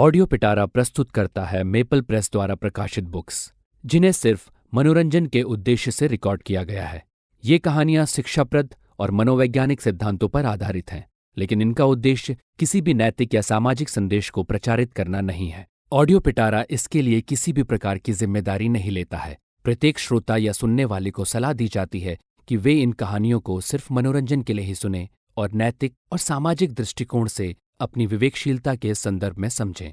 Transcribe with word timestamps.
Audio 0.00 0.24
पिटारा 0.26 0.64
प्रस्तुत 0.66 1.10
करता 1.10 1.44
है 1.44 1.62
मेपल 1.62 2.00
प्रेस 2.00 2.30
द्वारा 2.32 2.54
प्रकाशित 2.54 3.04
बुक्स, 3.06 3.52
जिन्हें 3.84 4.12
सिर्फ़ 4.12 4.48
मनोरंजन 4.72 5.26
के 5.26 5.42
उद्देश्य 5.44 5.90
से 5.90 6.06
रिकॉर्ड 6.06 6.42
किया 6.42 6.62
गया 6.64 6.86
है। 6.86 7.02
ये 7.44 7.58
कहानियाँ 7.58 8.04
शिक्षाप्रद 8.06 8.74
और 8.98 9.10
मनोवैज्ञानिक 9.10 9.80
सिद्धांतों 9.80 10.28
पर 10.28 10.46
आधारित 10.46 10.92
हैं, 10.92 11.04
लेकिन 11.36 11.62
इनका 11.62 11.84
उद्देश्य 11.84 12.36
किसी 12.58 12.80
भी 12.80 12.94
नैतिक 12.94 13.34
या 13.34 13.40
सामाजिक 13.40 13.88
संदेश 13.88 14.30
को 14.30 14.42
प्रचारित 14.42 14.92
करना 14.92 15.20
नहीं 15.20 15.48
है। 15.48 15.66
ऑडियो 15.92 16.20
पिटारा 16.20 16.64
इसके 16.70 17.02
लिए 17.02 17.20
किसी 17.20 17.52
भी 17.52 17.62
प्रकार 17.64 17.98
की 17.98 18.12
ज़िम्मेदारी 18.14 18.68
नहीं 18.68 18.90
लेता 18.90 19.18
है। 19.18 19.36
प्रत्येक 19.64 19.98
श्रोता 19.98 20.36
या 20.36 20.52
सुनने 20.52 20.84
वाले 20.84 21.10
को 21.10 21.24
सलाह 21.26 21.52
दी 21.52 21.68
जाती 21.68 22.00
है 22.00 22.18
कि 22.48 22.56
वे 22.56 22.80
इन 22.82 22.92
कहानियों 22.94 23.40
को 23.40 23.60
सिर्फ़ 23.62 23.92
मनोरंजन 23.92 24.42
के 24.42 24.52
लिए 24.52 24.64
ही 24.64 24.74
सुने 24.74 25.08
और 25.36 25.52
नैतिक 25.52 25.94
और 26.12 26.18
सामाजिक 26.20 26.74
दृष्टिकोण 26.74 27.26
से 27.28 27.54
अपनी 27.80 28.06
विवेकशीलता 28.06 28.74
के 28.74 28.94
संदर्भ 28.94 29.36
में 29.38 29.48
समझें। 29.48 29.90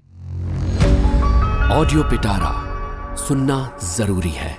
ऑडियो 1.72 2.04
पिटारा 2.04 2.68
सुनना 3.16 3.80
ज़रूरी 3.84 4.30
है। 4.30 4.58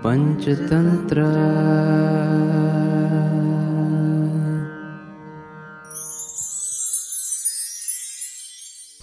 पंचतंत्र। 0.00 1.22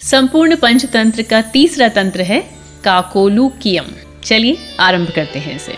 संपूर्ण 0.02 0.56
पंचतंत्र 0.56 1.22
का 1.22 1.42
तीसरा 1.42 1.88
तंत्र 1.88 2.20
है 2.20 2.40
काकोलू 2.84 3.48
कियम 3.48 3.84
चलिए 4.24 4.76
आरंभ 4.80 5.08
करते 5.16 5.38
हैं 5.38 5.56
इसे। 5.56 5.74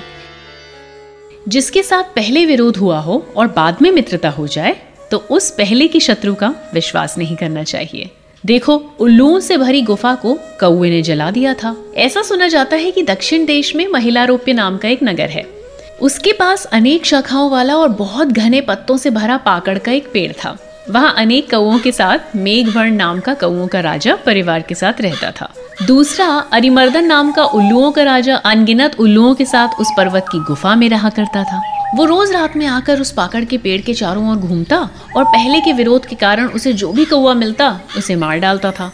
जिसके 1.49 1.83
साथ 1.83 2.03
पहले 2.03 2.47
विरोध 2.47 2.77
हुआ 2.77 2.99
हो 2.99 3.27
और 3.37 3.47
बाद 3.47 3.79
में 3.83 3.91
मित्रता 3.91 4.31
हो 4.31 4.47
जाए 4.47 4.94
तो 5.15 5.25
उस 5.31 5.51
पहले 5.51 5.89
की 5.89 6.01
शत्रु 6.01 6.35
का 6.35 6.55
विश्वास 6.75 7.19
नहीं 7.19 7.37
करना 7.37 7.63
चाहिए। 7.63 8.11
देखो, 8.47 8.95
उल्लुओं 9.01 9.41
से 9.41 9.57
भरी 9.57 9.83
गुफा 9.83 10.15
को 10.15 10.39
कौए 10.61 10.91
ने 10.91 11.03
जला 11.03 11.31
दिया 11.31 11.55
था। 11.55 11.77
ऐसा 11.97 12.23
सुना 12.23 12.49
जाता 12.49 12.77
है 12.77 12.91
कि 12.91 13.03
दक्षिण 13.03 13.47
देश 13.47 13.77
में 13.77 13.89
महिला 13.89 14.25
रोप्य 14.25 14.53
नाम 14.53 14.77
का 14.77 14.89
एक 14.89 14.99
नगर 15.03 15.27
है। 15.27 15.47
उसके 16.03 16.33
पास 16.33 16.65
अनेक 16.65 17.07
शाखाओं 17.07 17.51
वाला 17.51 17.77
और 17.77 17.89
बहुत 17.89 18.29
घने 18.29 18.61
पत्तों 18.61 18.97
से 18.97 19.11
भरा 19.11 19.37
पाकड़ 19.37 19.79
का 19.79 19.93
एक 19.93 20.11
पेड़ 20.13 20.33
था। 20.33 20.59
वहाँ 20.91 21.15
अनेक 21.19 21.51
कौओं 21.51 21.79
के 21.79 21.93
साथ 21.93 22.37
मेघवर्ण 22.37 22.95
नाम 22.95 23.21
का 23.21 23.35
कौओं 23.35 23.67
का 23.67 23.81
राजा 23.81 24.17
परिवार 24.17 24.63
के 24.63 24.75
साथ 24.75 25.01
रहता 25.01 25.31
था। 25.31 25.53
दूसरा, 25.87 26.27
अरिमर्दन 26.53 27.05
नाम 27.05 27.33
का 27.33 27.45
उल्लुओं 27.45 27.93
का 27.93 28.03
राजा 28.03 28.37
अनगिनत 28.37 28.97
उल्लुओं 29.01 29.35
के 29.35 29.45
साथ 29.45 29.69
उस 29.81 29.89
पर्वत 29.97 30.27
की 30.33 30.39
गुफा 30.39 30.75
में 30.75 30.89
रहा 30.89 31.09
करता 31.09 31.45
था। 31.45 31.74
वो 31.95 32.05
रोज 32.05 32.33
रात 32.33 32.57
में 32.57 32.67
आकर 32.67 33.01
उस 33.01 33.11
पाकड़ 33.13 33.45
के 33.45 33.59
पेड़ 33.59 33.81
के 33.81 33.95
चारों 33.95 34.31
ओर 34.31 34.37
घूमता 34.37 34.79
और 35.17 35.25
पहले 35.25 35.61
के 35.61 35.73
विरोध 35.73 36.07
के 36.07 36.17
कारण 36.17 36.49
उसे 36.49 36.73
जो 36.73 36.93
भी 36.93 37.05
कौआ 37.05 37.35
मिलता, 37.35 37.81
उसे 37.99 38.17
मार 38.17 38.39
डालता 38.39 38.71
था। 38.71 38.93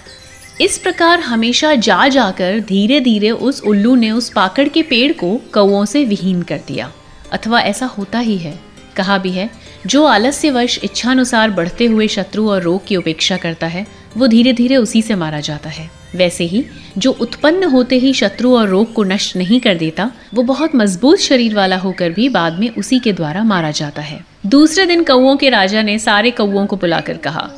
इस 0.60 0.78
प्रकार 0.78 1.20
हमेशा 1.20 1.74
जा 1.74 2.08
जाकर 2.08 2.60
धीरे 2.60 3.00
धीरे 3.00 3.30
उस 3.30 3.62
उल्लू 3.62 3.94
ने 3.94 4.10
उस 4.10 4.28
पाकड़ 4.28 4.69
के 4.69 4.82
पेड़ 4.82 5.12
को 5.12 5.41
कौओं 5.55 5.84
से 5.84 6.05
विहीन 6.05 6.42
कर 6.42 6.60
दिया। 6.69 6.92
अथवा 7.32 7.60
ऐसा 7.60 7.86
होता 7.86 8.19
ही 8.19 8.36
है, 8.38 8.60
कहा 8.97 9.19
भी 9.19 9.30
है, 9.30 9.50
जो 9.86 10.04
आलस्यवश 10.04 10.78
इच्छानुसार 10.84 11.50
बढ़ते 11.50 11.86
हुए 11.86 12.08
शत्रु 12.08 12.48
और 12.50 12.62
रोग 12.62 12.86
की 12.86 12.97
उपेक्षा 12.97 13.36
करता 13.36 13.66
है, 13.66 13.86
वो 14.16 14.27
धीरे 14.27 14.52
धीरे 14.52 14.77
उसी 14.77 15.02
से 15.02 15.14
मारा 15.14 15.41
जाता 15.41 15.70
है। 15.70 15.99
वैसे 16.14 16.44
ही, 16.44 16.64
जो 16.98 17.11
उत्पन्न 17.11 17.64
होते 17.64 17.97
ही 17.97 18.12
शत्रु 18.14 18.56
और 18.56 18.69
रोग 18.69 18.92
को 18.92 19.05
नष्ट 19.05 19.36
नहीं 19.36 19.61
कर 19.61 19.75
देता, 19.75 20.11
वो 20.34 20.42
बहुत 20.42 20.75
मज़बूत 20.75 21.19
शरीर 21.19 21.55
वाला 21.55 21.77
होकर 21.77 22.11
भी 22.11 22.28
बाद 22.28 22.58
में 22.58 22.70
उसी 22.70 22.98
के 22.98 23.12
द्वारा 23.12 23.44
मारा 23.44 23.70
जाता 23.70 24.03
है। 24.03 24.25
दूसरे 24.47 24.86
दिन 24.86 25.05
कौओं 25.05 25.36
के 25.36 25.50
राजा 25.50 25.83
ने 25.83 25.98
सारे 25.98 26.31
कौओं 26.31 26.66
को 26.66 26.77
बुलाकर 26.77 27.16
कहा, 27.16 27.50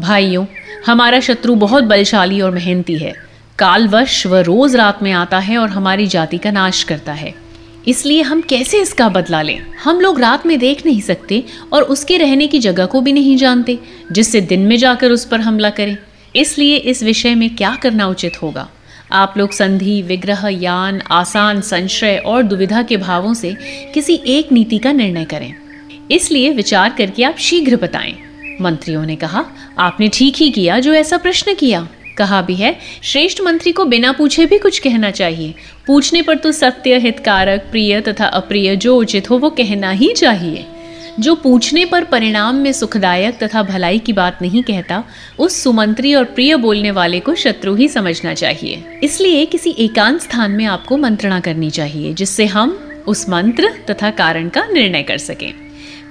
भाइयों, 0.00 0.46
हमारा 0.86 1.20
शत्रु 1.20 1.54
बहुत 1.54 1.84
बलशाली 1.84 2.40
और 2.40 2.50
मेहनती 2.50 2.96
है। 2.98 3.14
कालवश 3.58 4.26
वह 4.26 4.40
रोज 4.40 4.76
रात 4.76 5.02
में 5.02 5.12
आता 5.12 5.38
है 5.38 5.58
और 5.58 5.68
हमारी 5.68 6.06
जाति 6.06 6.38
का 6.38 6.50
नाश 6.50 6.82
करता 6.82 7.12
है। 7.12 7.34
इसलिए 7.88 8.22
हम 8.22 8.40
कैसे 8.40 8.80
इसका 8.80 9.08
बदला 9.08 9.42
लें? 9.42 9.66
हम 9.84 10.00
लोग 10.00 10.20
रात 10.20 10.46
में 10.46 10.58
देख 10.58 10.86
नहीं 10.86 11.00
सकते 11.00 11.44
और 11.72 11.82
उसके 11.82 12.16
रहने 12.16 12.46
की 12.46 12.58
जगह 12.58 12.86
को 12.86 13.00
भी 13.00 13.12
नहीं 13.12 13.36
जानते, 13.36 13.78
जिससे 14.12 14.40
दिन 14.40 14.60
में 14.60 14.76
जाकर 14.76 15.10
उस 15.10 15.24
पर 15.24 15.40
हमला 15.40 15.70
करें। 15.70 15.96
इसलिए 16.36 16.76
इस 16.76 17.02
विषय 17.02 17.34
में 17.34 17.56
क्या 17.56 17.78
करना 17.82 18.06
उचित 18.06 18.42
होगा? 18.42 18.68
आप 19.12 19.34
लोग 19.36 19.52
संधि, 19.52 20.02
विग्रह, 20.02 20.48
यान, 20.48 21.02
आसान, 21.10 21.60
संशय 21.60 22.22
और 22.26 22.42
दुविधा 22.42 22.82
के 22.82 22.96
भावों 22.96 23.34
से 23.34 23.56
किसी 23.94 24.20
एक 24.26 24.52
नीति 24.52 24.78
का 24.78 24.92
निर्णय 24.92 25.24
करें। 25.24 25.54
इसलिए 26.10 26.50
विचार 26.50 26.94
करके 26.98 27.24
आप 27.24 27.36
शीघ्र 27.38 27.76
बताएँ। 27.76 28.14
मंत्रियों 28.60 29.06
ने 29.06 29.16
कहा, 29.16 29.44
आपने 29.78 30.08
ठीक 30.08 30.36
ही 30.36 30.50
किया 30.50 30.78
जो 30.78 30.94
ऐसा 30.94 31.16
प्रश्न 31.16 31.54
किया। 31.54 31.88
कहा 32.18 32.42
भी 32.42 32.54
है, 32.54 32.78
श्रेष्ठ 33.02 33.40
मंत्री 33.40 33.72
को 33.72 33.84
बिना 33.84 34.12
पूछे 34.12 34.46
भी 34.46 34.58
कुछ 34.58 34.78
कहना 34.78 35.10
चाहिए। 35.10 35.54
पूछने 35.86 36.22
पर 36.22 36.36
तो 36.36 36.52
सत्य, 36.52 36.98
हितकारक, 36.98 37.60
प्रिय 37.60 38.00
तथा 38.00 38.26
अप्रिय 38.26 38.76
जो 38.76 38.96
उचित 38.96 39.30
हो 39.30 39.38
वो 39.38 39.50
कहना 39.50 39.90
ही 39.90 40.12
चाहिए। 40.16 40.66
जो 41.20 41.34
पूछने 41.34 41.84
पर 41.84 42.04
परिणाम 42.04 42.54
में 42.54 42.72
सुखदायक 42.72 43.38
तथा 43.42 43.62
भलाई 43.62 43.98
की 43.98 44.12
बात 44.12 44.38
नहीं 44.42 44.62
कहता, 44.62 45.04
उस 45.38 45.62
सुमंत्री 45.62 46.14
और 46.14 46.24
प्रिय 46.24 46.56
बोलने 46.56 46.90
वाले 46.90 47.20
को 47.20 47.34
शत्रु 47.34 47.74
ही 47.74 47.88
समझना 47.88 48.34
चाहिए। 48.34 48.84
इसलिए 49.02 49.46
किसी 49.46 49.70
एकांत 49.70 50.20
स्थान 50.20 50.50
में 50.50 50.64
आपको 50.64 50.96
मंत्रणा 50.96 51.40
करनी 51.40 51.70
चाहिए, 51.70 52.14
जिससे 52.14 52.46
हम 52.46 52.88
उस 53.06 53.28
मंत्र 53.28 53.70
तथा 53.90 54.10
कारण 54.10 54.48
का 54.48 54.66
निर्णय 54.72 55.02
कर 55.02 55.18
सकें। 55.18 55.54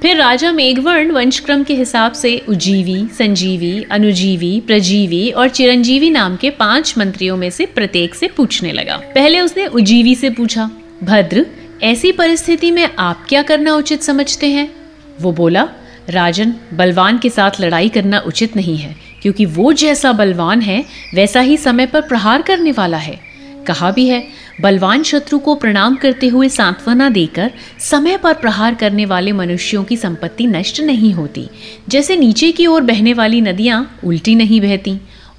फिर 0.01 0.17
राजा 0.17 0.51
मेघवर्ण 0.51 1.11
वंशक्रम 1.11 1.63
के 1.63 1.73
हिसाब 1.73 2.11
से 2.11 2.45
उजीवी 2.49 3.07
संजीवी, 3.17 3.85
अनुजीवी, 3.91 4.59
प्रजीवी 4.59 5.31
और 5.31 5.49
चिरंजीवी 5.49 6.09
नाम 6.09 6.35
के 6.35 6.49
पाँच 6.49 6.93
मंत्रियों 6.97 7.37
में 7.37 7.49
से 7.49 7.65
प्रत्येक 7.65 8.15
से 8.15 8.27
पूछने 8.27 8.71
लगा। 8.71 8.97
पहले 8.97 9.39
उसने 9.39 9.67
उजीवी 9.67 10.15
से 10.15 10.29
पूछा, 10.29 10.69
भद्र, 11.03 11.45
ऐसी 11.83 12.11
परिस्थिति 12.11 12.71
में 12.71 12.89
आप 12.99 13.25
क्या 13.29 13.41
करना 13.41 13.75
उचित 13.75 14.03
समझते 14.03 14.47
हैं? 14.47 14.80
वो 15.21 15.31
बोला, 15.31 15.67
राजन, 16.09 16.53
बलवान 16.73 17.17
के 17.17 17.29
साथ 17.29 17.61
लड़ाई 17.61 17.89
करना 17.89 18.19
उचित 18.19 18.55
नहीं 18.55 18.77
है, 18.77 18.95
क्योंकि 19.21 19.45
वो 19.45 19.73
जैसा 19.73 20.11
बलवान 20.11 20.61
है, 20.61 20.85
वैसा 21.13 21.39
ही 21.39 21.57
समय 21.57 21.85
पर 21.85 22.01
प्रहार 22.01 22.41
करने 22.41 22.71
वाला 22.71 22.97
है। 22.97 23.19
कहा 23.67 23.91
भी 23.91 24.07
है, 24.07 24.27
बलवान 24.61 25.03
शत्रु 25.03 25.39
को 25.39 25.55
प्रणाम 25.55 25.95
करते 25.95 26.27
हुए 26.27 26.49
सांत्वना 26.49 27.09
देकर 27.09 27.51
समय 27.79 28.17
पर 28.17 28.33
प्रहार 28.33 28.75
करने 28.75 29.05
वाले 29.05 29.31
मनुष्यों 29.31 29.83
की 29.83 29.97
संपत्ति 29.97 30.47
नष्ट 30.47 30.81
नहीं 30.81 31.13
होती, 31.13 31.47
जैसे 31.89 32.17
नीचे 32.17 32.51
की 32.51 32.65
ओर 32.67 32.81
बहने 32.81 33.13
वाली 33.13 33.41
नदियाँ 33.41 33.99
उल्टी 34.03 34.35
नहीं 34.35 34.61
बहती। 34.61 34.97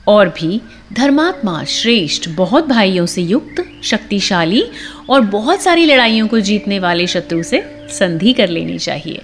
और 0.08 0.28
भी, 0.28 0.60
धर्मात्मा 0.92 1.64
श्रेष्ठ, 1.64 2.28
बहुत 2.28 2.66
भाइयों 2.66 3.06
से 3.06 3.22
युक्त, 3.22 3.64
शक्तिशाली 3.82 4.64
और 5.10 5.20
बहुत 5.20 5.62
सारी 5.62 5.84
लड़ाइयों 5.86 6.26
को 6.28 6.40
जीतने 6.40 6.78
वाले 6.78 7.06
शत्रु 7.06 7.42
से 7.42 7.62
संधि 7.88 8.32
कर 8.32 8.48
लेनी 8.48 8.78
चाहिए। 8.78 9.22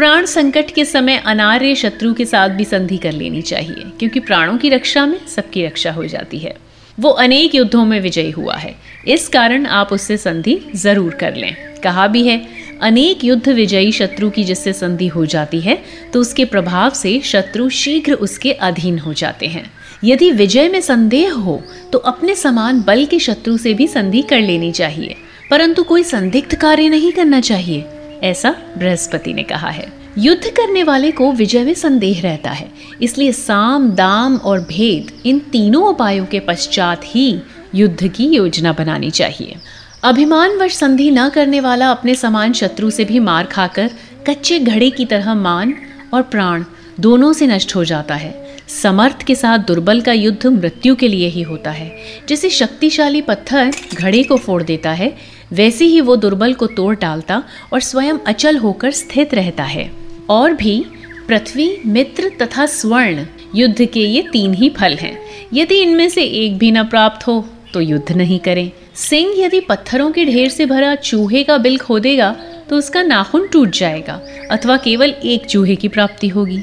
प्राण 0.00 0.26
संकट 0.26 0.70
के 0.70 0.84
समय 0.84 1.16
अनार्य 1.26 1.74
शत्रु 1.74 2.12
के 2.14 2.24
साथ 2.24 2.48
भी 2.48 2.64
संधि 2.64 2.96
कर 2.96 3.12
लेनी 3.12 3.40
चाहिए, 3.42 3.84
क्योंकि 3.98 4.20
प्राणों 4.20 4.56
की 4.58 4.68
रक्षा 4.68 5.04
में 5.06 5.18
सबकी 5.28 5.64
रक्षा 5.66 5.92
हो 5.92 6.04
जाती 6.04 6.38
है। 6.38 6.54
वो 6.98 7.10
अनेक 7.24 7.54
युद्धों 7.54 7.84
में 7.84 8.00
विजयी 8.00 8.30
हुआ 8.30 8.54
है। 8.54 8.74
इस 9.08 9.28
कारण 9.28 9.66
आप 9.66 9.92
उससे 9.92 10.16
संधि 10.16 10.58
ज़रूर 10.76 11.14
कर 11.14 11.36
लें। 11.36 11.54
कहा 11.84 12.06
भी 12.06 12.26
है, 12.26 12.40
अनेक 12.82 13.24
युद्ध 13.24 13.48
विजयी 13.48 13.92
शत्रु 13.92 14.30
की 14.30 14.44
जिससे 14.44 14.72
संधि 14.72 15.08
हो 15.08 15.26
जाती 15.26 15.60
है 15.60 15.78
तो 16.12 16.20
उसके 16.20 16.44
प्रभाव 16.46 16.90
से 16.94 17.18
शत्रु 17.24 17.68
शीघ्र 17.74 18.12
उसके 18.14 18.52
अधीन 18.52 18.98
हो 18.98 19.12
जाते 19.14 19.46
हैं। 19.46 19.70
यदि 20.04 20.30
विजय 20.32 20.68
में 20.68 20.80
संदेह 20.80 21.32
हो 21.34 21.62
तो 21.92 21.98
अपने 22.06 22.34
समान 22.36 22.82
बल 22.82 23.04
के 23.04 23.18
शत्रु 23.18 23.56
से 23.58 23.74
भी 23.74 23.88
संधि 23.88 24.22
कर 24.22 24.40
लेनी 24.40 24.72
चाहिए। 24.72 25.16
परंतु 25.50 25.82
कोई 25.84 26.02
संदिग्ध 26.06 26.54
कार्य 26.54 26.88
नहीं 26.88 27.12
करना 27.12 27.40
चाहिए। 27.42 27.84
ऐसा 28.22 28.56
बृहस्पति 28.78 29.32
ने 29.32 29.42
कहा 29.42 29.68
है। 29.68 29.92
युद्ध 30.18 30.50
करने 30.50 30.82
वाले 30.82 31.10
को 31.10 31.32
विजय 31.32 31.64
में 31.64 31.74
संदेह 31.74 32.20
रहता 32.20 32.50
है। 32.50 32.70
इसलिए 33.02 33.32
साम, 33.32 33.90
दाम 33.90 34.36
और 34.36 34.60
भेद 34.60 35.12
इन 35.26 35.38
तीनों 35.38 35.84
उपायों 35.84 36.26
के 36.26 36.40
पश्चात 36.40 37.00
ही 37.04 37.40
युद्ध 37.74 38.08
की 38.08 38.24
योजना 38.24 38.72
बनानी 38.72 39.10
चाहिए। 39.10 39.56
अभिमान 40.02 40.50
वश 40.50 40.74
संधि 40.74 41.10
न 41.10 41.28
करने 41.28 41.60
वाला 41.60 41.90
अपने 41.90 42.14
समान 42.14 42.52
शत्रु 42.52 42.90
से 42.90 43.04
भी 43.04 43.18
मार 43.18 43.44
खाकर 43.44 43.90
कच्चे 44.26 44.58
घड़े 44.58 44.90
की 44.90 45.04
तरह 45.04 45.34
मान 45.34 45.74
और 46.14 46.22
प्राण 46.22 46.64
दोनों 47.00 47.32
से 47.32 47.46
नष्ट 47.46 47.76
हो 47.76 47.84
जाता 47.84 48.14
है। 48.14 48.50
समर्थ 48.82 49.22
के 49.22 49.34
साथ 49.34 49.58
दुर्बल 49.58 50.00
का 50.00 50.12
युद्ध 50.12 50.46
मृत्यु 50.46 50.94
के 50.94 51.08
लिए 51.08 51.28
ही 51.28 51.42
होता 51.42 51.70
है। 51.70 51.96
जैसे 52.28 52.50
शक्तिशाली 52.50 53.20
पत्थर 53.20 53.72
घड़े 53.94 54.22
को 54.22 54.36
फोड़ 54.36 54.62
देता 54.62 54.90
है 54.92 55.16
वैसे 55.50 55.84
ही 55.84 56.00
वो 56.00 56.16
दुर्बल 56.16 56.54
को 56.54 56.66
तोड़ 56.66 56.94
डालता 56.96 57.42
और 57.72 57.80
स्वयं 57.80 58.18
अचल 58.26 58.56
होकर 58.56 58.90
स्थित 58.92 59.34
रहता 59.34 59.64
है। 59.64 59.90
और 60.30 60.52
भी, 60.52 60.84
पृथ्वी, 61.28 61.76
मित्र 61.86 62.30
तथा 62.40 62.66
स्वर्ण, 62.66 63.24
युद्ध 63.54 63.84
के 63.84 64.00
ये 64.00 64.22
तीन 64.32 64.54
ही 64.54 64.68
फल 64.70 64.94
हैं। 64.94 65.18
यदि 65.54 65.74
इनमें 65.74 66.08
से 66.08 66.22
एक 66.22 66.58
भी 66.58 66.70
न 66.70 66.84
प्राप्त 66.84 67.26
हो 67.26 67.44
तो 67.74 67.80
युद्ध 67.80 68.12
नहीं 68.12 68.38
करें। 68.38 68.70
सिंह 68.98 69.34
यदि 69.38 69.60
पत्थरों 69.60 70.10
के 70.10 70.24
ढेर 70.24 70.48
से 70.48 70.66
भरा 70.66 70.94
चूहे 70.94 71.42
का 71.44 71.56
बिल 71.58 71.78
खोदेगा 71.78 72.30
तो 72.68 72.76
उसका 72.76 73.02
नाखून 73.02 73.46
टूट 73.48 73.70
जाएगा, 73.70 74.20
अथवा 74.50 74.76
केवल 74.76 75.10
एक 75.10 75.46
चूहे 75.46 75.76
की 75.76 75.88
प्राप्ति 75.88 76.28
होगी। 76.28 76.62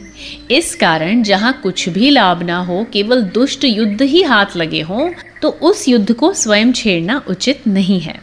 इस 0.51 0.73
कारण 0.75 1.23
जहाँ 1.23 1.53
कुछ 1.63 1.87
भी 1.89 2.09
लाभ 2.09 2.43
ना 2.43 2.59
हो, 2.59 2.85
केवल 2.93 3.21
दुष्ट 3.23 3.63
युद्ध 3.63 4.01
ही 4.01 4.21
हाथ 4.23 4.55
लगे 4.57 4.81
हों 4.81 5.09
तो 5.41 5.49
उस 5.49 5.87
युद्ध 5.87 6.13
को 6.13 6.33
स्वयं 6.33 6.71
छेड़ना 6.71 7.21
उचित 7.29 7.67
नहीं 7.67 7.99
है। 7.99 8.19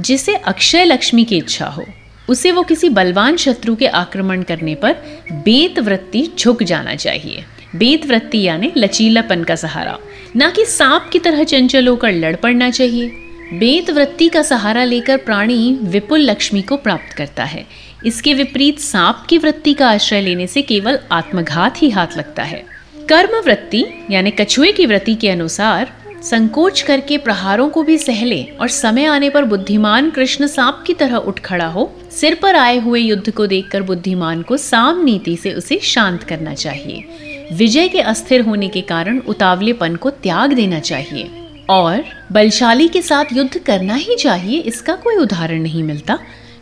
जिसे 0.00 0.34
अक्षय 0.34 0.84
लक्ष्मी 0.84 1.24
की 1.24 1.36
इच्छा 1.36 1.66
हो, 1.66 1.84
उसे 2.28 2.52
वो 2.52 2.62
किसी 2.62 2.88
बलवान 2.88 3.36
शत्रु 3.36 3.76
के 3.76 3.86
आक्रमण 3.86 4.42
करने 4.42 4.74
पर 4.74 4.92
बेत 5.32 5.78
वृत्ति 5.78 6.28
झुक 6.38 6.62
जाना 6.62 6.94
चाहिए। 6.94 7.44
बेत 7.76 8.06
वृत्ति 8.06 8.42
यानी 8.42 8.72
लचीलापन 8.76 9.44
का 9.44 9.54
सहारा। 9.54 9.98
ना 10.36 10.50
कि 10.50 10.64
सांप 10.64 11.10
की 11.12 11.18
तरह 11.18 11.44
चंचल 11.44 11.88
होकर 11.88 12.12
लड़ 12.12 12.36
पड़ना 12.36 12.70
चाहिए। 12.70 13.08
बेत 13.54 13.90
वृत्ति 13.90 14.28
का 14.28 14.42
सहारा 14.42 14.84
लेकर 14.84 15.16
प्राणी 15.16 15.78
विपुल 15.82 16.20
लक्ष्मी 16.20 16.62
को 16.62 16.76
प्राप्त 16.76 17.16
करता 17.16 17.44
है। 17.44 17.66
इसके 18.06 18.34
विपरीत 18.34 18.78
सांप 18.78 19.26
की 19.28 19.38
वृत्ति 19.38 19.74
का 19.74 19.90
आश्रय 19.90 20.20
लेने 20.20 20.46
से 20.46 20.62
केवल 20.62 20.98
आत्मघात 21.12 21.82
ही 21.82 21.90
हाथ 21.90 22.18
लगता 22.18 22.42
है। 22.42 22.64
कर्म 23.08 23.36
वृत्ति 23.40 23.84
यानी 24.10 24.30
कछुए 24.30 24.72
की 24.72 24.86
वृत्ति 24.86 25.14
के 25.14 25.28
अनुसार 25.28 25.92
संकोच 26.22 26.82
करके 26.82 27.18
प्रहारों 27.18 27.68
को 27.68 27.82
भी 27.82 27.98
सहले 27.98 28.42
और 28.44 28.68
समय 28.68 29.04
आने 29.04 29.30
पर 29.30 29.44
बुद्धिमान 29.44 30.10
कृष्ण 30.10 30.46
सांप 30.46 30.84
की 30.86 30.94
तरह 30.94 31.16
उठ 31.16 31.40
खड़ा 31.40 31.66
हो। 31.66 31.94
सिर 32.10 32.34
पर 32.34 32.56
आए 32.56 32.78
हुए 32.78 33.00
युद्ध 33.00 33.30
को 33.30 33.46
देखकर 33.46 33.82
बुद्धिमान 33.82 34.42
को 34.42 34.56
साम 34.56 35.04
नीति 35.04 35.36
से 35.36 35.52
उसे 35.52 35.78
शांत 35.78 36.22
करना 36.22 36.54
चाहिए। 36.54 37.04
विजय 37.52 37.88
के 37.88 38.00
अस्थिर 38.00 38.40
होने 38.40 38.68
के 38.68 38.80
कारण 38.80 39.18
उतावलेपन 39.18 39.96
को 39.96 40.10
त्याग 40.10 40.52
देना 40.52 40.80
चाहिए। 40.80 41.30
और 41.70 42.04
बलशाली 42.32 42.88
के 42.88 43.02
साथ 43.02 43.24
युद्ध 43.32 43.58
करना 43.58 43.94
ही 43.94 44.16
चाहिए, 44.16 44.60
इसका 44.60 44.94
कोई 44.94 45.16
उदाहरण 45.16 45.62
नहीं 45.62 45.82
मिलता, 45.82 46.18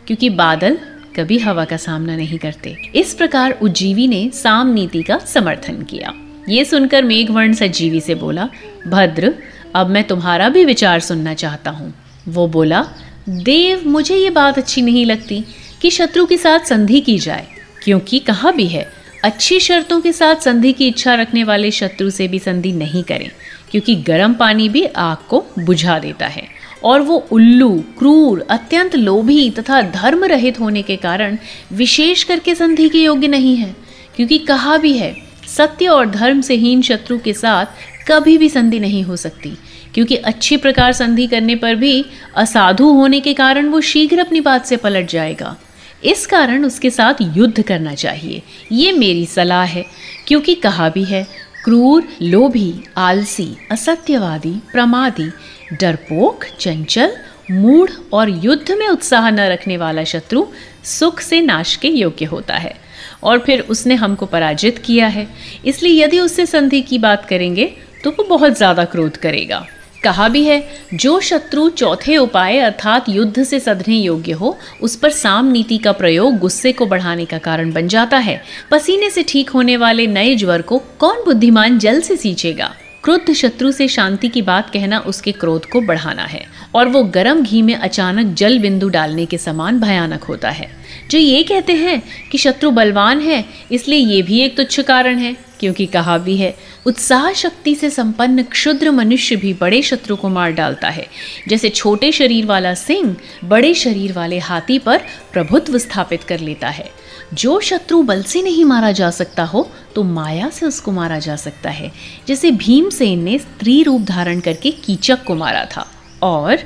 क्योंकि 0.07 0.29
बादल 0.29 0.77
कभी 1.15 1.37
हवा 1.37 1.65
का 1.65 1.77
सामना 1.77 2.15
नहीं 2.15 2.37
करते। 2.37 2.77
इस 2.95 3.13
प्रकार 3.13 3.59
उज्जीवी 3.61 4.07
ने 4.07 4.31
साम 4.33 4.73
नीति 4.73 5.03
का 5.03 5.17
समर्थन 5.17 5.81
किया। 5.81 6.13
ये 6.49 6.65
सुनकर 6.65 7.03
मेघवर्ण 7.03 7.53
सजीवी 7.53 8.01
से 8.01 8.15
बोला, 8.15 8.47
भद्र, 8.87 9.33
अब 9.75 9.89
मैं 9.89 10.03
तुम्हारा 10.03 10.49
भी 10.49 10.65
विचार 10.65 10.99
सुनना 10.99 11.33
चाहता 11.33 11.71
हूँ। 11.71 11.93
वो 12.27 12.47
बोला, 12.47 12.85
देव, 13.29 13.81
मुझे 13.85 14.15
ये 14.15 14.29
बात 14.29 14.57
अच्छी 14.57 14.81
नहीं 14.81 15.05
लगती 15.05 15.43
कि 15.81 15.89
शत्रु 15.89 16.25
के 16.25 16.37
साथ 16.37 16.59
संधि 16.59 16.99
की 17.01 17.17
जाए, 17.19 17.47
क्योंकि 17.83 18.19
कहा 18.19 18.51
भी 18.51 18.67
है, 18.67 18.87
अच्छी 19.23 19.59
शर्तों 19.59 19.99
के 20.01 20.11
साथ 20.13 20.35
संधि 20.35 20.71
की 20.73 20.87
इच्छा 20.87 21.15
रखने 21.15 21.43
वाले 21.43 21.71
शत्रु 21.71 22.09
से 22.09 22.27
भी 22.27 22.39
संधि 22.39 22.71
नहीं 22.71 23.03
करें, 23.03 23.29
क्योंकि 23.71 23.95
गर्म 24.03 24.33
पानी 24.33 24.69
भी 24.69 24.85
आग 24.85 25.27
को 25.29 25.43
बुझा 25.59 25.99
देता 25.99 26.27
है। 26.27 26.47
और 26.83 27.01
वो 27.01 27.17
उल्लू, 27.31 27.69
क्रूर, 27.97 28.45
अत्यंत 28.49 28.95
लोभी 28.95 29.49
तथा 29.49 29.81
धर्म 29.81 30.23
रहित 30.23 30.59
होने 30.59 30.81
के 30.81 30.95
कारण 30.95 31.37
विशेष 31.73 32.23
करके 32.23 32.55
संधि 32.55 32.89
के 32.89 33.03
योग्य 33.03 33.27
नहीं 33.27 33.55
है, 33.55 33.75
क्योंकि 34.15 34.37
कहा 34.39 34.77
भी 34.77 34.97
है 34.97 35.15
सत्य 35.47 35.87
और 35.87 36.09
धर्म 36.09 36.41
से 36.41 36.55
हीन 36.55 36.81
शत्रु 36.81 37.17
के 37.19 37.33
साथ 37.33 37.65
कभी 38.07 38.37
भी 38.37 38.49
संधि 38.49 38.79
नहीं 38.79 39.03
हो 39.03 39.15
सकती, 39.15 39.49
क्योंकि 39.93 40.15
अच्छी 40.15 40.57
प्रकार 40.57 40.93
संधि 40.93 41.27
करने 41.27 41.55
पर 41.55 41.75
भी 41.75 42.05
असाधु 42.35 42.91
होने 42.93 43.19
के 43.19 43.33
कारण 43.33 43.69
वो 43.69 43.81
शीघ्र 43.81 44.19
अपनी 44.19 44.41
बात 44.41 44.65
से 44.65 44.77
पलट 44.77 45.09
जाएगा। 45.09 45.55
इस 46.03 46.25
कारण 46.25 46.65
उसके 46.65 46.89
साथ 46.89 47.21
युद्ध 47.37 47.61
करना 47.61 47.93
चाहिए। 47.95 48.41
ये 48.71 48.91
मेरी 48.91 49.25
सलाह 49.25 49.63
है, 49.63 49.85
क्योंकि 50.27 50.55
कहा 50.55 50.89
भी 50.89 51.03
है, 51.03 51.23
क्रूर, 51.63 52.03
लोभी, 52.21 52.73
आलसी, 52.97 53.47
असत्यवादी, 53.71 54.53
प्रमादी, 54.73 55.29
डरपोक, 55.73 56.43
चंचल, 56.59 57.17
मूढ़ 57.51 57.89
और 58.13 58.29
युद्ध 58.45 58.71
में 58.71 58.87
उत्साह 58.87 59.29
न 59.29 59.39
रखने 59.49 59.77
वाला 59.77 60.03
शत्रु 60.03 60.45
सुख 60.85 61.19
से 61.19 61.39
नाश 61.41 61.75
के 61.75 61.87
योग्य 61.87 62.25
होता 62.25 62.55
है। 62.55 62.75
और 63.23 63.39
फिर 63.39 63.61
उसने 63.61 63.95
हमको 63.95 64.25
पराजित 64.25 64.77
किया 64.77 65.07
है। 65.07 65.27
इसलिए 65.65 66.03
यदि 66.03 66.19
उससे 66.19 66.45
संधि 66.45 66.81
की 66.81 66.97
बात 66.99 67.25
करेंगे 67.25 67.73
तो 68.03 68.11
वो 68.11 68.23
बहुत 68.27 68.57
ज़्यादा 68.57 68.85
क्रोध 68.85 69.17
करेगा। 69.17 69.65
कहा 70.03 70.27
भी 70.29 70.43
है, 70.43 70.63
जो 70.93 71.19
शत्रु 71.21 71.67
चौथे 71.71 72.17
उपाय 72.17 72.57
अर्थात 72.59 73.07
युद्ध 73.09 73.43
से 73.43 73.59
सधने 73.59 73.95
योग्य 73.95 74.31
हो, 74.31 74.55
उस 74.81 74.95
पर 74.95 75.11
साम 75.11 75.47
नीति 75.47 75.77
का 75.77 75.91
प्रयोग 75.93 76.37
गुस्से 76.39 76.71
को 76.71 76.85
बढ़ाने 76.85 77.25
का 77.25 77.37
कारण 77.39 77.71
बन 77.73 77.87
जाता 77.87 78.17
है। 78.19 78.41
पसीने 78.71 79.09
से 79.09 79.23
ठीक 79.23 79.49
होने 79.49 79.77
वाले 79.77 80.07
नए 80.07 80.35
ज्वर 80.35 80.61
को 80.61 80.77
कौन 80.99 81.23
बुद्धिमान 81.25 81.79
जल 81.79 82.01
से 82.01 82.15
सींचेगा? 82.17 82.73
क्रुद्ध 83.03 83.33
शत्रु 83.33 83.71
से 83.71 83.87
शांति 83.87 84.27
की 84.27 84.41
बात 84.41 84.69
कहना 84.69 84.99
उसके 85.01 85.31
क्रोध 85.31 85.65
को 85.65 85.81
बढ़ाना 85.81 86.23
है, 86.23 86.45
और 86.75 86.87
वो 86.87 87.03
गर्म 87.05 87.43
घी 87.43 87.61
में 87.61 87.75
अचानक 87.75 88.33
जल 88.35 88.59
बिंदु 88.59 88.89
डालने 88.89 89.25
के 89.25 89.37
समान 89.37 89.79
भयानक 89.79 90.23
होता 90.23 90.49
है। 90.49 90.69
जो 91.11 91.17
ये 91.17 91.43
कहते 91.43 91.73
हैं 91.73 92.01
कि 92.31 92.37
शत्रु 92.37 92.71
बलवान 92.71 93.21
है, 93.21 93.43
इसलिए 93.71 93.99
ये 93.99 94.21
भी 94.21 94.41
एक 94.41 94.57
तुच्छ 94.57 94.79
कारण 94.79 95.17
है, 95.17 95.35
क्योंकि 95.59 95.85
कहा 95.85 96.17
भी 96.17 96.35
है, 96.37 96.53
उत्साह 96.85 97.31
शक्ति 97.33 97.73
से 97.75 97.89
संपन्न 97.89 98.43
क्षुद्र 98.43 98.91
मनुष्य 98.91 99.35
भी 99.35 99.53
बड़े 99.53 99.81
शत्रु 99.81 100.15
को 100.15 100.29
मार 100.29 100.51
डालता 100.51 100.89
है। 100.89 101.07
जैसे 101.47 101.69
छोटे 101.69 102.11
शरीर 102.11 102.45
वाला 102.45 102.73
सिंह 102.73 103.15
बड़े 103.43 103.73
शरीर 103.73 104.13
वाले 104.13 104.39
हाथी 104.39 104.77
पर 104.79 105.01
प्रभुत्व 105.33 105.77
स्थापित 105.77 106.23
कर 106.23 106.39
लेता 106.39 106.69
है। 106.69 106.89
जो 107.33 107.59
शत्रु 107.59 108.01
बल 108.03 108.21
से 108.23 108.41
नहीं 108.41 108.65
मारा 108.65 108.91
जा 108.91 109.09
सकता 109.11 109.43
हो 109.43 109.69
तो 109.95 110.03
माया 110.03 110.49
से 110.49 110.65
उसको 110.65 110.91
मारा 110.91 111.17
जा 111.19 111.35
सकता 111.35 111.69
है। 111.69 111.91
जैसे 112.27 112.51
भीमसेन 112.53 113.23
ने 113.23 113.37
स्त्री 113.39 113.81
रूप 113.83 114.01
धारण 114.01 114.39
करके 114.39 114.71
कीचक 114.77 115.23
को 115.23 115.35
मारा 115.35 115.65
था, 115.65 115.87
और 116.23 116.59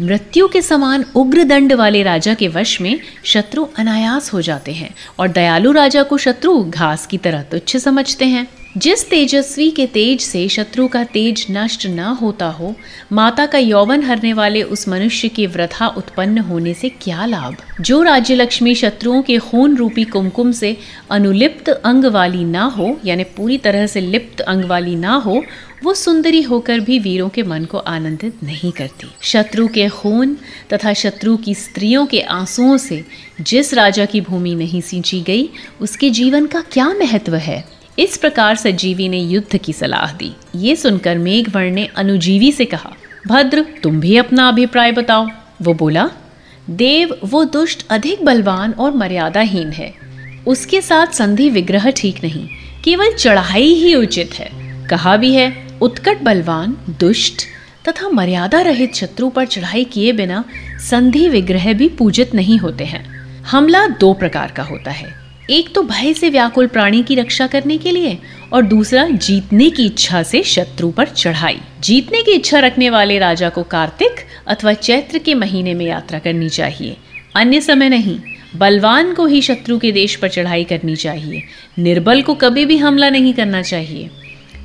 मृत्यु 0.00 0.48
के 0.48 0.62
समान 0.62 1.04
उग्र 1.14 1.44
दंड 1.44 1.72
वाले 1.72 2.02
राजा 2.02 2.34
के 2.34 2.48
वश 2.48 2.80
में 2.80 3.00
शत्रु 3.24 3.66
अनायास 3.78 4.32
हो 4.32 4.42
जाते 4.42 4.72
हैं 4.72 4.94
और 5.18 5.28
दयालु 5.28 5.72
राजा 5.72 6.02
को 6.02 6.18
शत्रु 6.18 6.64
घास 6.64 7.06
की 7.06 7.18
तरह 7.18 7.42
तुच्छ 7.42 7.76
समझते 7.76 8.24
हैं। 8.24 8.48
जिस 8.76 9.10
तेजस्वी 9.10 9.70
के 9.70 9.86
तेज 9.86 10.20
से 10.20 10.48
शत्रु 10.48 10.88
का 10.88 11.04
तेज 11.04 11.46
नष्ट 11.50 11.86
न 11.86 11.98
होता 11.98 12.46
हो, 12.46 12.74
माता 13.12 13.46
का 13.46 13.58
यौवन 13.58 14.02
हरने 14.02 14.32
वाले 14.32 14.62
उस 14.62 14.88
मनुष्य 14.88 15.28
के 15.28 15.46
व्रथा 15.46 15.86
उत्पन्न 15.86 16.38
होने 16.38 16.74
से 16.74 16.88
क्या 16.88 17.26
लाभ? 17.26 17.56
जो 17.80 18.02
राज्य 18.02 18.34
लक्ष्मी 18.34 18.74
शत्रुओं 18.74 19.22
के 19.22 19.38
खून 19.38 19.76
रूपी 19.76 20.04
कुमकुम 20.04 20.52
से 20.52 20.76
अनुलिप्त 21.10 21.68
अंग 21.68 22.04
वाली 22.04 22.44
ना 22.44 22.64
हो, 22.64 23.00
यानी 23.04 23.24
पूरी 23.24 23.58
तरह 23.58 23.86
से 23.86 24.00
लिप्त 24.00 24.40
अंग 24.40 24.64
वाली 24.64 24.96
ना 24.96 25.14
हो 25.14 25.44
वो 25.84 25.94
सुंदरी 25.94 26.42
होकर 26.42 26.80
भी 26.80 26.98
वीरों 26.98 27.28
के 27.28 27.42
मन 27.42 27.64
को 27.64 27.78
आनंदित 27.78 28.42
नहीं 28.44 28.72
करती। 28.72 29.06
शत्रु 29.22 29.68
के 29.68 29.88
खून 29.88 30.36
तथा 30.72 30.92
शत्रु 30.92 31.36
की 31.36 31.54
स्त्रियों 31.54 32.06
के 32.06 32.20
आंसुओं 32.20 32.76
से 32.76 33.04
जिस 33.40 33.74
राजा 33.74 34.04
की 34.04 34.20
भूमि 34.20 34.54
नहीं 34.54 34.80
सींची 34.80 35.20
गई, 35.20 35.48
उसके 35.80 36.10
जीवन 36.10 36.46
का 36.46 36.60
क्या 36.60 36.88
महत्व 36.88 37.34
है? 37.34 37.64
इस 37.98 38.16
प्रकार 38.16 38.56
सजीवी 38.56 39.08
ने 39.08 39.18
युद्ध 39.18 39.56
की 39.56 39.72
सलाह 39.72 40.12
दी। 40.12 40.32
ये 40.54 40.76
सुनकर 40.76 41.18
मेघवर्ण 41.18 41.70
ने 41.70 41.88
अनुजीवी 41.96 42.52
से 42.52 42.64
कहा, 42.64 42.92
भद्र, 43.26 43.64
तुम 43.82 44.00
भी 44.00 44.16
अपना 44.16 44.48
अभिप्राय 44.48 44.92
बताओ। 44.92 45.28
वो 45.62 45.74
बोला, 45.74 46.10
देव, 46.70 47.18
वो 47.24 47.44
दुष्ट 47.44 47.86
अधिक 47.90 48.24
बलवान 48.24 48.72
और 48.72 48.94
मर्यादाहीन 48.94 49.70
है। 49.70 49.94
उसके 50.46 50.80
साथ 50.80 51.06
संधि 51.06 51.50
विग्रह 51.50 51.90
ठीक 51.90 52.24
नहीं, 52.24 52.48
केवल 52.84 53.12
चढ़ाई 53.12 53.72
ही 53.74 53.94
उचित 53.94 54.34
है। 54.34 54.50
कहा 54.88 55.16
भी 55.16 55.34
है 55.34 55.65
उत्कट 55.82 56.22
बलवान, 56.22 56.76
दुष्ट 57.00 57.42
तथा 57.88 58.08
मर्यादा 58.08 58.60
रहित 58.60 58.94
शत्रु 58.94 59.28
पर 59.30 59.46
चढ़ाई 59.46 59.84
किए 59.84 60.12
बिना 60.12 60.44
संधि 60.90 61.28
विग्रह 61.28 61.72
भी 61.72 61.88
पूजित 61.88 62.34
नहीं 62.34 62.58
होते 62.58 62.84
हैं। 62.84 63.04
हमला 63.42 63.86
दो 63.86 64.12
प्रकार 64.12 64.52
का 64.56 64.62
होता 64.62 64.90
है। 64.90 65.14
एक 65.50 65.74
तो 65.74 65.82
भय 65.82 66.14
से 66.14 66.30
व्याकुल 66.30 66.66
प्राणी 66.66 67.02
की 67.02 67.14
रक्षा 67.14 67.46
करने 67.46 67.78
के 67.78 67.90
लिए 67.90 68.18
और 68.52 68.62
दूसरा 68.62 69.06
जीतने 69.08 69.70
की 69.70 69.86
इच्छा 69.86 70.22
से 70.22 70.42
शत्रु 70.42 70.90
पर 70.90 71.08
चढ़ाई। 71.08 71.60
जीतने 71.80 72.22
की 72.22 72.32
इच्छा 72.32 72.58
रखने 72.58 72.90
वाले 72.90 73.18
राजा 73.18 73.48
को 73.48 73.62
कार्तिक 73.62 74.26
अथवा 74.46 74.72
चैत्र 74.72 75.18
के 75.18 75.34
महीने 75.34 75.74
में 75.74 75.86
यात्रा 75.86 76.18
करनी 76.18 76.48
चाहिए। 76.48 76.96
अन्य 77.36 77.60
समय 77.60 77.88
नहीं, 77.88 78.18
बलवान 78.56 79.14
को 79.14 79.26
ही 79.26 79.42
शत्रु 79.42 79.78
के 79.78 79.92
देश 79.92 80.16
पर 80.16 80.28
चढ़ाई 80.28 80.64
करनी 80.64 80.96
चाहिए। 80.96 81.42
निर्बल 81.78 82.22
को 82.22 82.34
कभी 82.34 82.64
भी 82.64 82.76
हमला 82.76 83.10
नहीं 83.10 83.34
करना 83.34 83.62
चाहिए। 83.62 84.10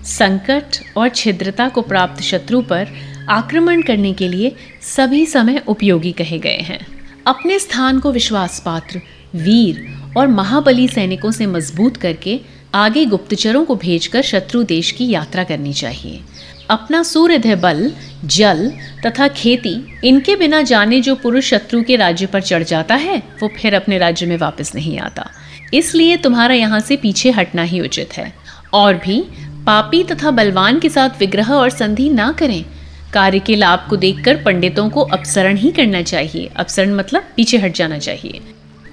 संकट 0.06 0.64
और 0.98 1.10
छिद्रता 1.10 1.70
को 1.70 1.82
प्राप्त 1.82 2.24
शत्रु 2.24 2.62
पर 2.62 2.88
आक्रमण 3.30 3.82
करने 3.82 4.14
के 4.14 4.28
लिए 4.28 4.56
सभी 4.82 5.26
समय 5.26 5.62
उपयोगी 5.68 6.12
कहे 6.12 6.40
गए 6.40 6.58
हैं। 6.58 6.88
अपने 7.28 7.60
स्थान 7.60 8.00
को 8.00 8.12
विश्वास 8.12 8.64
पात्र 8.66 9.02
वीर 9.36 9.98
और 10.18 10.28
महाबली 10.28 10.88
सैनिकों 10.88 11.32
से 11.32 11.46
मज़बूत 11.46 11.98
करके 11.98 12.40
आगे 12.74 13.06
गुप्तचरों 13.06 13.66
को 13.66 13.76
भेजकर 13.76 14.22
शत्रु 14.22 14.64
देश 14.64 14.92
की 14.92 15.10
यात्रा 15.10 15.44
करनी 15.44 15.74
चाहिए। 15.74 16.20
अपना 16.70 17.04
सूर्यदय 17.04 17.56
बल, 17.56 17.92
जल 18.26 18.72
तथा 19.06 19.28
खेती 19.28 19.98
इनके 20.04 20.36
बिना 20.36 20.62
जाने 20.62 21.02
जो 21.02 21.16
पुरुष 21.16 21.50
शत्रु 21.50 21.84
के 21.84 21.96
राज्य 21.96 22.26
पर 22.26 22.42
चढ़ 22.42 22.64
जाता 22.64 22.96
है, 22.96 23.18
वो 23.18 23.50
फिर 23.62 23.74
अपने 23.74 23.98
राज्य 23.98 24.26
में 24.26 24.38
वापस 24.38 24.76
नहीं 24.76 25.00
आता। 25.00 25.30
इसलिए 25.74 26.18
तुम्हारा 26.18 26.54
यहाँ 26.54 26.80
से 26.80 26.96
पीछे 26.96 27.32
हटना 27.32 27.64
ही 27.64 27.82
उचित 27.82 28.18
है। 28.18 28.34
और 28.74 28.94
भी 28.94 29.24
पापी 29.66 30.04
तथा 30.04 30.32
बलवान 30.32 30.80
के 30.80 30.90
साथ 30.90 31.10
विग्रह 31.20 31.52
और 31.54 31.70
संधि 31.70 32.10
ना 32.10 32.32
करें। 32.32 32.66
कार्य 33.14 33.40
के 33.40 33.56
लाभ 33.56 33.86
को 33.90 33.96
देखकर 33.96 34.36
पंडितों 34.36 34.90
को 34.90 35.02
अपसरण 35.02 35.58
ही 35.58 35.72
करना 35.72 36.02
चाहिए। 36.02 36.50
अपसरण 36.56 36.96
मतलब 36.96 37.24
पीछे 37.36 37.58
हट 37.58 37.74
जाना 37.74 37.98
चाहिए। 37.98 38.42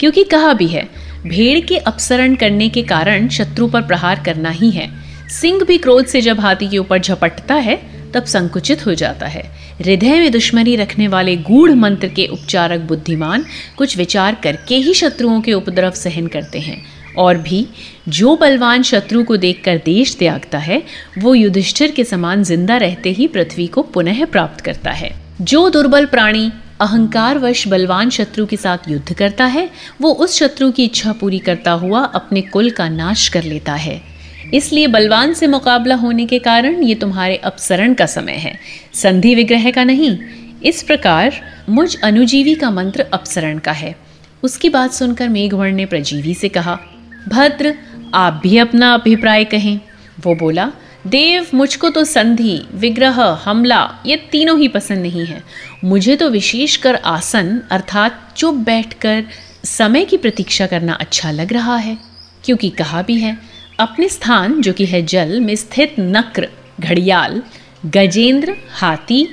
क्योंकि 0.01 0.25
कहा 0.25 0.53
भी 0.53 0.67
है, 0.67 0.89
भेड़ 1.27 1.61
के 1.61 1.77
अपसरण 1.77 2.35
करने 2.35 2.69
के 2.69 2.83
कारण 2.83 3.29
शत्रु 3.29 3.67
पर 3.67 3.83
प्रहार 3.83 4.23
करना 4.27 4.51
ही 4.51 4.71
है। 4.71 4.91
सिंह 5.29 5.65
भी 5.65 5.79
क्रोध 5.79 6.07
से 6.07 6.21
जब 6.21 6.41
हाथी 6.41 6.69
के 6.69 6.79
ऊपर 6.79 6.99
झपटता 6.99 7.55
है, 7.55 7.83
तब 8.15 8.25
संकुचित 8.25 8.87
हो 8.87 8.95
जाता 8.95 9.27
है। 9.27 9.43
हृदय 9.81 10.11
में 10.11 10.33
दुश्मनी 10.33 10.77
रखने 10.77 11.09
वाले 11.09 11.37
गूढ़ 11.37 11.71
मंत्र 11.71 12.09
के 12.09 12.27
उपचारक 12.27 12.81
बुद्धिमान 12.81 13.45
कुछ 13.77 13.99
विचार 13.99 14.35
करके 14.35 14.75
ही 14.75 14.95
शत्रुओं 14.95 15.41
के 15.41 15.53
उपद्रव 15.53 15.91
सहन 15.91 16.27
करते 16.27 16.59
हैं। 16.59 16.98
और 17.19 17.39
भी 17.39 17.67
जो 18.09 18.37
बलवान 18.37 18.83
शत्रु 18.83 19.23
को 19.25 19.37
देखकर 19.37 19.77
देश 19.77 20.17
त्यागता 20.17 20.59
है, 20.59 20.83
वो 21.19 21.35
युधिष्ठिर 21.35 21.91
के 21.91 22.05
समान 22.05 22.43
ज़िंदा 22.43 22.77
रहते 22.77 23.11
ही 23.11 23.27
पृथ्वी 23.29 23.67
को 23.67 23.83
पुनः 23.83 24.25
प्राप्त 24.25 24.61
करता 24.61 24.91
है। 24.91 25.11
जो 25.41 25.69
दुर्बल 25.71 26.07
प्राणी 26.07 26.51
अहंकारवश 26.81 27.67
बलवान 27.69 28.11
शत्रु 28.11 28.45
के 28.47 28.57
साथ 28.57 28.89
युद्ध 28.89 29.15
करता 29.15 29.45
है, 29.47 29.69
वो 30.01 30.13
उस 30.13 30.39
शत्रु 30.39 30.71
की 30.71 30.85
इच्छा 30.85 31.13
पूरी 31.13 31.39
करता 31.39 31.73
हुआ 31.73 32.01
अपने 32.15 32.41
कुल 32.43 32.71
का 32.71 32.89
नाश 32.89 33.29
कर 33.29 33.43
लेता 33.43 33.75
है। 33.75 34.01
इसलिए 34.55 34.87
बलवान 34.87 35.33
से 35.35 35.47
मुकाबला 35.47 35.95
होने 35.95 36.27
के 36.27 36.39
कारण 36.39 36.83
ये 36.83 36.95
तुम्हारे 36.95 37.37
अपसरण 37.37 37.95
का 37.95 38.07
समय 38.07 38.33
है। 38.33 38.59
संधि 38.95 39.35
विग्रह 39.35 39.71
का 39.71 39.85
नहीं, 39.85 40.19
इस 40.65 40.83
प्रकार 40.83 41.41
मुझ 41.69 41.95
अनुजीवी 41.97 42.55
का 42.55 42.71
मंत्र 42.71 43.07
अपसरण 43.13 43.59
का 43.59 43.73
है। 43.73 43.95
उसकी 44.43 44.69
बात 44.69 44.93
सुनकर 44.93 45.29
मेघवर्ण 45.29 45.75
ने 45.75 45.87
प्रजीवी 45.87 46.35
से 46.35 46.49
कहा 46.49 46.79
भद्र, 47.29 47.75
आप 48.15 48.41
भी 48.43 48.59
अपना 48.59 48.95
अभिप्राय 48.95 49.45
कहें। 49.45 49.81
वो 50.21 50.35
बोला, 50.35 50.73
देव, 51.07 51.47
मुझको 51.55 51.91
तो 51.91 52.05
संधि, 52.05 52.63
विग्रह, 52.75 53.23
हमला, 53.45 53.99
ये 54.07 54.17
तीनों 54.17 54.59
ही 54.59 54.69
पसंद 54.69 54.99
नहीं 54.99 55.27
है। 55.27 55.43
मुझे 55.85 56.17
तो 56.17 56.29
विशेषकर 56.29 56.95
आसन, 56.95 57.63
अर्थात 57.71 58.35
चुप 58.37 58.55
बैठकर 58.55 59.25
समय 59.65 60.05
की 60.05 60.17
प्रतीक्षा 60.17 60.67
करना 60.67 60.93
अच्छा 60.93 61.31
लग 61.31 61.53
रहा 61.53 61.77
है। 61.77 61.99
क्योंकि 62.45 62.71
कहा 62.71 63.03
भी 63.03 63.21
है, 63.21 63.39
अपने 63.81 64.09
स्थान, 64.09 64.61
जो 64.61 64.73
कि 64.73 64.87
है 64.87 65.03
जल 65.03 65.41
में 65.41 65.57
स्थित 65.57 65.95
नक्र, 66.01 66.49
घड़ियाल, 66.81 67.43
गजेंद्र, 67.87 68.57
हाथी, 68.71 69.29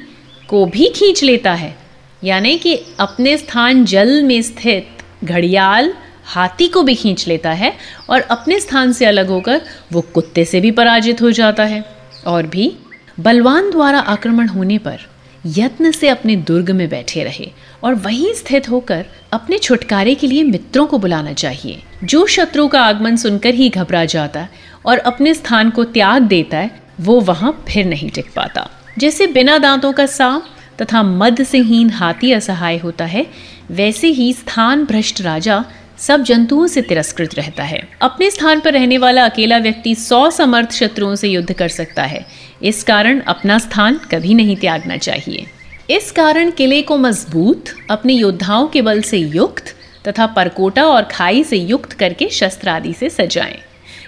को 0.47 0.65
भी 0.65 0.89
खींच 0.95 1.23
लेता 1.23 1.53
है। 1.53 1.77
यानी 2.23 2.57
कि 2.57 2.79
अपने 2.99 3.37
स्थान 3.37 3.85
जल 3.85 4.23
में 4.23 4.41
स्थित 4.41 4.87
घड़ियाल 5.23 5.93
हाथी 6.25 6.67
को 6.67 6.83
भी 6.83 6.95
खींच 6.95 7.27
लेता 7.27 7.51
है 7.51 7.73
और 8.09 8.21
अपने 8.21 8.59
स्थान 8.59 8.93
से 8.93 9.05
अलग 9.05 9.27
होकर 9.27 9.61
वो 9.93 10.01
कुत्ते 10.01 10.45
से 10.45 10.61
भी 10.61 10.71
पराजित 10.71 11.21
हो 11.21 11.31
जाता 11.31 11.63
है। 11.63 11.83
और 12.27 12.47
भी, 12.47 12.75
बलवान 13.19 13.71
द्वारा 13.71 13.99
आक्रमण 13.99 14.47
होने 14.47 14.77
पर 14.77 14.99
यत्न 15.45 15.91
से 15.91 16.07
अपने 16.09 16.35
दुर्ग 16.35 16.71
में 16.71 16.89
बैठे 16.89 17.23
रहे 17.23 17.51
और 17.83 17.95
वहीं 17.95 18.33
स्थित 18.33 18.69
होकर 18.69 19.05
अपने 19.31 19.57
छुटकारे 19.57 20.15
के 20.15 20.27
लिए 20.27 20.43
मित्रों 20.43 20.85
को 20.87 20.97
बुलाना 20.97 21.33
चाहिए। 21.33 21.81
जो 22.03 22.25
शत्रु 22.25 22.67
का 22.67 22.81
आगमन 22.81 23.15
सुनकर 23.15 23.53
ही 23.53 23.69
घबरा 23.69 24.05
जाता 24.05 24.47
और 24.85 24.97
अपने 24.97 25.33
स्थान 25.33 25.69
को 25.69 25.83
त्याग 25.83 26.21
देता 26.21 26.57
है, 26.57 26.81
वो 27.01 27.19
वहाँ 27.19 27.65
फिर 27.69 27.85
नहीं 27.85 28.09
टिक 28.09 28.25
पाता। 28.35 28.69
जैसे 28.97 29.27
बिना 29.27 29.57
दांतों 29.57 29.93
का 29.93 30.05
सांप 30.05 30.45
तथा 30.81 31.03
मद 31.03 31.43
से 31.43 31.59
हीन 31.59 31.89
हाथी 31.89 32.31
असहाय 32.31 32.77
होता 32.77 33.05
है, 33.05 33.27
वैसे 33.71 34.07
ही 34.07 34.33
स्थान 34.33 34.85
भ्रष्ट 34.85 35.21
राजा 35.21 35.65
सब 35.99 36.23
जंतुओं 36.23 36.67
से 36.67 36.81
तिरस्कृत 36.81 37.35
रहता 37.35 37.63
है। 37.63 37.81
अपने 38.01 38.29
स्थान 38.31 38.59
पर 38.59 38.73
रहने 38.73 38.97
वाला 38.97 39.25
अकेला 39.25 39.57
व्यक्ति 39.57 39.95
सौ 39.95 40.29
समर्थ 40.29 40.71
शत्रुओं 40.71 41.15
से 41.15 41.27
युद्ध 41.27 41.53
कर 41.53 41.67
सकता 41.69 42.03
है। 42.03 42.25
इस 42.63 42.83
कारण 42.83 43.19
अपना 43.27 43.57
स्थान 43.59 43.99
कभी 44.11 44.33
नहीं 44.33 44.55
त्यागना 44.55 44.97
चाहिए। 44.97 45.45
इस 45.89 46.11
कारण 46.11 46.51
किले 46.51 46.81
को 46.81 46.97
मज़बूत, 46.97 47.65
अपने 47.89 48.13
योद्धाओं 48.13 48.67
के 48.67 48.81
बल 48.81 49.01
से 49.01 49.17
युक्त 49.17 49.75
तथा 50.07 50.25
परकोटा 50.25 50.85
और 50.85 51.03
खाई 51.03 51.43
से 51.43 51.57
युक्त 51.57 51.93
करके 51.93 52.29
शस्त्र 52.29 52.69
आदि 52.69 52.93
से 52.93 53.09
सजाएँ। 53.09 53.57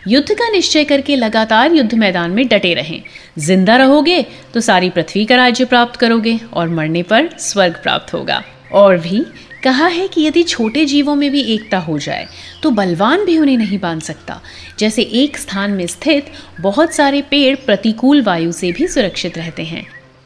युद्ध 0.07 0.33
का 0.33 0.49
निश्चय 0.49 0.83
करके 0.83 1.15
लगातार 1.15 1.71
युद्ध 1.71 1.93
मैदान 1.93 2.31
में 2.31 2.47
डटे 2.47 2.73
रहें। 2.73 3.01
ज़िंदा 3.37 3.75
रहोगे 3.75 4.21
तो 4.53 4.61
सारी 4.61 4.89
पृथ्वी 4.89 5.25
का 5.25 5.35
राज्य 5.35 5.65
प्राप्त 5.65 5.95
करोगे 5.95 6.39
और 6.53 6.69
मरने 6.69 7.03
पर 7.03 7.29
स्वर्ग 7.39 7.79
प्राप्त 7.83 8.13
होगा। 8.13 8.41
और 8.73 8.97
भी 8.97 9.23
कहा 9.67 9.87
है 9.87 10.07
कि 10.07 10.21
यदि 10.21 10.43
छोटे 10.43 10.85
जीवों 10.85 11.15
में 11.15 11.29
भी 11.31 11.41
एकता 11.53 11.77
हो 11.77 11.97
जाए 11.99 12.27
तो 12.63 12.69
बलवान 12.71 13.25
भी 13.25 13.37
उन्हें 13.37 13.57
नहीं 13.57 13.79
बाँध 13.79 14.01
सकता। 14.01 14.39
जैसे 14.79 15.01
एक 15.01 15.37
स्थान 15.37 15.71
में 15.71 15.85
स्थित 15.87 16.31
बहुत 16.61 16.93
सारे 16.93 17.21
पेड़ 17.21 17.55
प्रतिकूल 17.55 18.21
वायु 18.21 18.51
से 18.51 18.71
भी 18.71 18.87
सुरक्षित 18.87 19.37
रहते 19.37 19.63
हैं। 19.63 19.85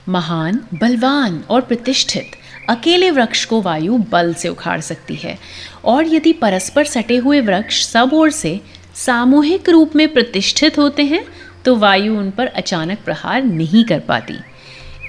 महान, 0.10 0.60
बलवान 0.74 1.44
और 1.50 1.62
प्रतिष्ठित, 1.62 2.32
अकेले 2.70 3.12
वृक्ष 3.12 3.46
को 3.46 3.62
वायु 3.62 3.98
बल 4.12 4.34
से 4.34 4.50
उखाड़ 4.50 4.80
सकती 4.82 5.16
है। 5.16 5.38
और 5.86 6.14
यदि 6.14 6.34
परस्पर 6.34 6.86
सटे 6.86 7.18
हुए 7.18 7.42
वृक्ष 7.42 7.84
सब 7.86 8.14
ओर 8.14 8.32
से 8.32 8.60
सामूहिक 8.96 9.70
रूप 9.70 9.96
में 9.96 10.08
प्रतिष्ठित 10.14 10.78
होते 10.78 11.04
हैं 11.04 11.26
तो 11.66 11.76
वायु 11.76 12.18
उन 12.18 12.32
पर 12.32 12.48
अचानक 12.48 13.04
प्रहार 13.06 13.44
नहीं 13.44 13.84
कर 13.84 14.00
पाती। 14.00 14.38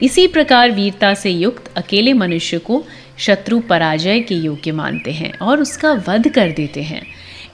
इसी 0.03 0.27
प्रकार 0.27 0.71
वीरता 0.71 1.15
से 1.15 1.31
युक्त 1.31 1.73
अकेले 1.77 2.13
मनुष्य 2.13 2.59
को 2.59 2.85
शत्रु 3.23 3.59
पराजय 3.61 4.21
के 4.21 4.35
योग्य 4.35 4.73
मानते 4.73 5.11
हैं 5.11 5.33
और 5.39 5.61
उसका 5.61 5.93
वध 6.09 6.29
कर 6.29 6.51
देते 6.51 6.83
हैं। 6.83 7.03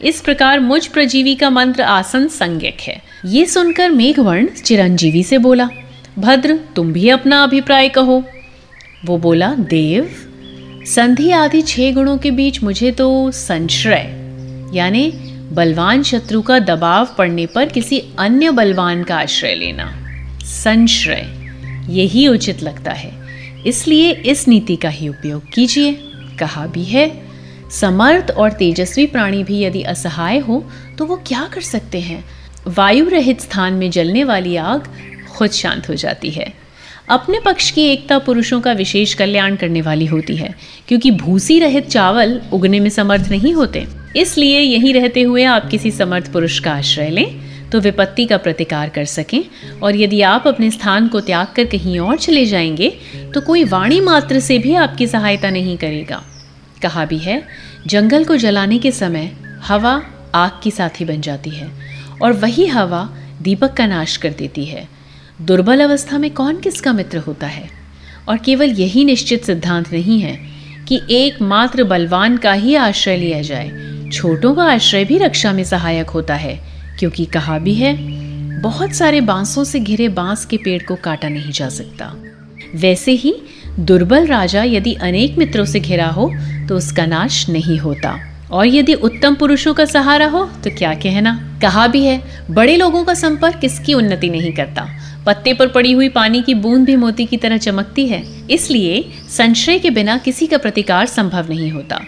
इस 0.02 0.20
प्रकार 0.20 0.60
मुझ 0.60 0.87
प्रजीवी 0.87 1.34
का 1.34 1.50
मंत्र 1.50 1.82
आसन 1.82 2.26
संज्ञक 2.28 2.80
है। 2.80 3.00
ये 3.26 3.46
सुनकर 3.46 3.90
मेघवर्ण 3.90 4.46
चिरंजीवी 4.46 5.22
से 5.22 5.38
बोला, 5.38 5.68
भद्र, 6.18 6.58
तुम 6.76 6.92
भी 6.92 7.08
अपना 7.08 7.42
अभिप्राय 7.42 7.88
कहो। 7.88 8.22
वो 9.04 9.18
बोला, 9.18 9.54
देव, 9.54 10.10
संधि 10.87 11.30
आदि 11.30 11.62
छह 11.62 11.92
गुणों 11.92 12.16
के 12.18 12.30
बीच 12.30 12.62
मुझे 12.62 12.90
तो 12.92 13.30
संश्रय, 13.30 14.06
यानी 14.75 15.10
बलवान 15.52 16.02
शत्रु 16.02 16.42
का 16.42 16.58
दबाव 16.58 17.14
पड़ने 17.18 17.46
पर 17.46 17.68
किसी 17.68 18.02
अन्य 18.18 18.50
बलवान 18.50 19.02
का 19.02 19.16
आश्रय 19.16 19.54
लेना। 19.54 19.92
संश्रय, 20.44 21.26
यही 21.90 22.26
उचित 22.28 22.62
लगता 22.62 22.92
है। 22.92 23.27
इसलिए 23.68 24.10
इस 24.26 24.46
नीति 24.48 24.76
का 24.76 24.88
ही 24.88 25.08
उपयोग 25.08 25.50
कीजिए। 25.54 25.92
कहा 26.40 26.66
भी 26.66 26.84
है, 26.84 27.10
समर्थ 27.70 28.30
और 28.30 28.52
तेजस्वी 28.52 29.06
प्राणी 29.06 29.42
भी 29.44 29.60
यदि 29.62 29.82
असहाय 29.84 30.38
हो 30.38 30.64
तो 30.98 31.06
वो 31.06 31.16
क्या 31.26 31.48
कर 31.54 31.60
सकते 31.60 32.00
हैं? 32.00 32.25
वायु 32.68 33.08
रहित 33.08 33.40
स्थान 33.40 33.72
में 33.72 33.90
जलने 33.90 34.25
वाली 34.25 34.56
आग 34.56 34.88
खुद 35.28 35.50
शांत 35.50 35.88
हो 35.88 35.94
जाती 35.94 36.30
है। 36.30 36.52
अपने 37.08 37.38
पक्ष 37.40 37.70
की 37.70 37.82
एकता 37.82 38.18
पुरुषों 38.18 38.60
का 38.60 38.72
विशेष 38.72 39.14
कल्याण 39.14 39.56
करने 39.56 39.80
वाली 39.82 40.06
होती 40.06 40.37
है, 40.37 40.54
क्योंकि 40.88 41.10
भूसी 41.10 41.58
रहित 41.58 41.88
चावल 41.88 42.40
उगने 42.52 42.80
में 42.80 42.90
समर्थ 42.90 43.30
नहीं 43.30 43.52
होते। 43.54 43.87
इसलिए 44.16 44.60
यहीं 44.60 44.92
रहते 44.94 45.22
हुए 45.22 45.44
आप 45.44 45.68
किसी 45.70 45.90
समर्थ 45.90 46.32
पुरुष 46.32 46.58
का 46.60 46.72
आश्रय 46.72 47.10
लें। 47.10 47.48
तो 47.72 47.80
विपत्ति 47.80 48.25
का 48.25 48.37
प्रतिकार 48.37 48.88
कर 48.88 49.04
सकें। 49.04 49.44
और 49.82 49.96
यदि 49.96 50.22
आप 50.22 50.46
अपने 50.46 50.70
स्थान 50.70 51.08
को 51.08 51.20
त्याग 51.20 51.46
कर 51.56 51.64
कहीं 51.64 51.98
और 51.98 52.16
चले 52.16 52.44
जाएँगे 52.46 52.90
तो 53.34 53.40
कोई 53.40 53.64
वाणी 53.64 54.00
मात्र 54.00 54.40
से 54.40 54.58
भी 54.58 54.75
आपकी 54.75 55.06
सहायता 55.06 55.50
नहीं 55.50 55.76
करेगा। 55.76 56.22
कहा 56.82 57.04
भी 57.04 57.18
है, 57.18 57.42
जंगल 57.87 58.25
को 58.25 58.37
जलाने 58.37 58.78
के 58.78 58.92
समय 58.92 59.32
हवा 59.62 60.02
आग 60.34 60.50
की 60.62 60.70
साथी 60.70 61.04
बन 61.04 61.20
जाती 61.20 61.50
है, 61.50 61.70
और 62.22 62.32
वही 62.32 62.66
हवा 62.66 63.08
दीपक 63.42 63.72
का 63.72 63.87
नाश 63.87 64.16
कर 64.16 64.30
देती 64.30 64.64
है। 64.64 64.88
दुर्बल 65.42 65.80
अवस्था 65.80 66.18
में 66.18 66.30
कौन 66.30 66.60
किसका 66.60 66.92
मित्र 66.92 67.18
होता 67.18 67.46
है? 67.46 67.68
और 68.28 68.37
केवल 68.37 68.70
यही 68.70 69.04
निश्चित 69.04 69.44
सिद्धांत 69.44 69.92
नहीं 69.92 70.20
है 70.20 70.38
कि 70.88 71.00
एकमात्र 71.10 71.84
बलवान 71.84 72.37
का 72.37 72.52
ही 72.52 72.75
आश्रय 72.75 73.16
लिया 73.16 73.42
जाए। 73.42 73.70
छोटों 74.12 74.54
का 74.54 74.62
आश्रय 74.62 75.04
भी 75.04 75.18
रक्षा 75.18 75.52
में 75.52 75.64
सहायक 75.64 76.10
होता 76.10 76.34
है। 76.34 76.67
क्योंकि 76.99 77.25
कहा 77.25 77.59
भी 77.59 77.75
है, 77.75 77.95
बहुत 78.61 78.93
सारे 78.93 79.21
बांसों 79.21 79.64
से 79.64 79.81
घिरे 79.81 80.09
बाँस 80.09 80.45
के 80.47 80.57
पेड़ 80.57 80.83
को 80.83 80.97
काटा 80.97 81.28
नहीं 81.28 81.52
जा 81.52 81.69
सकता। 81.69 82.14
वैसे 82.75 83.12
ही, 83.12 83.35
दुर्बल 83.81 84.26
राजा 84.26 84.62
यदि 84.62 84.95
अनेक 84.95 85.37
मित्रों 85.38 85.64
से 85.64 85.81
घिरा 85.81 86.07
हो 86.07 86.33
तो 86.69 86.76
उसका 86.76 87.07
नाश 87.07 87.49
नहीं 87.49 87.78
होता। 87.78 88.19
और 88.50 88.67
यदि 88.67 88.95
उत्तम 88.95 89.35
पुरुषों 89.35 89.75
का 89.75 89.85
सहारा 89.85 90.26
हो 90.26 90.45
तो 90.64 90.71
क्या 90.71 90.95
कहना? 90.95 91.59
कहा 91.62 91.87
भी 91.87 92.05
है, 92.05 92.23
बड़े 92.50 92.76
लोगों 92.76 93.05
का 93.05 93.14
संपर्क 93.14 93.57
किसकी 93.57 93.95
उन्नति 93.95 94.28
नहीं 94.31 94.52
करता? 94.52 94.87
पत्ते 95.26 95.55
पर 95.55 95.69
पड़ी 95.69 95.93
हुई 95.93 96.09
पानी 96.09 96.43
की 96.43 96.55
बूंद 96.55 96.85
भी 96.85 96.97
मोती 96.97 97.25
की 97.26 97.37
तरह 97.37 97.57
चमकती 97.57 98.07
है। 98.07 98.23
इसलिए 98.50 99.05
संशय 99.28 99.78
के 99.78 99.90
बिना 99.90 100.17
किसी 100.19 100.47
का 100.47 100.59
प्रतिकार 100.59 101.07
संभव 101.07 101.49
नहीं 101.49 101.71
होता। 101.71 102.00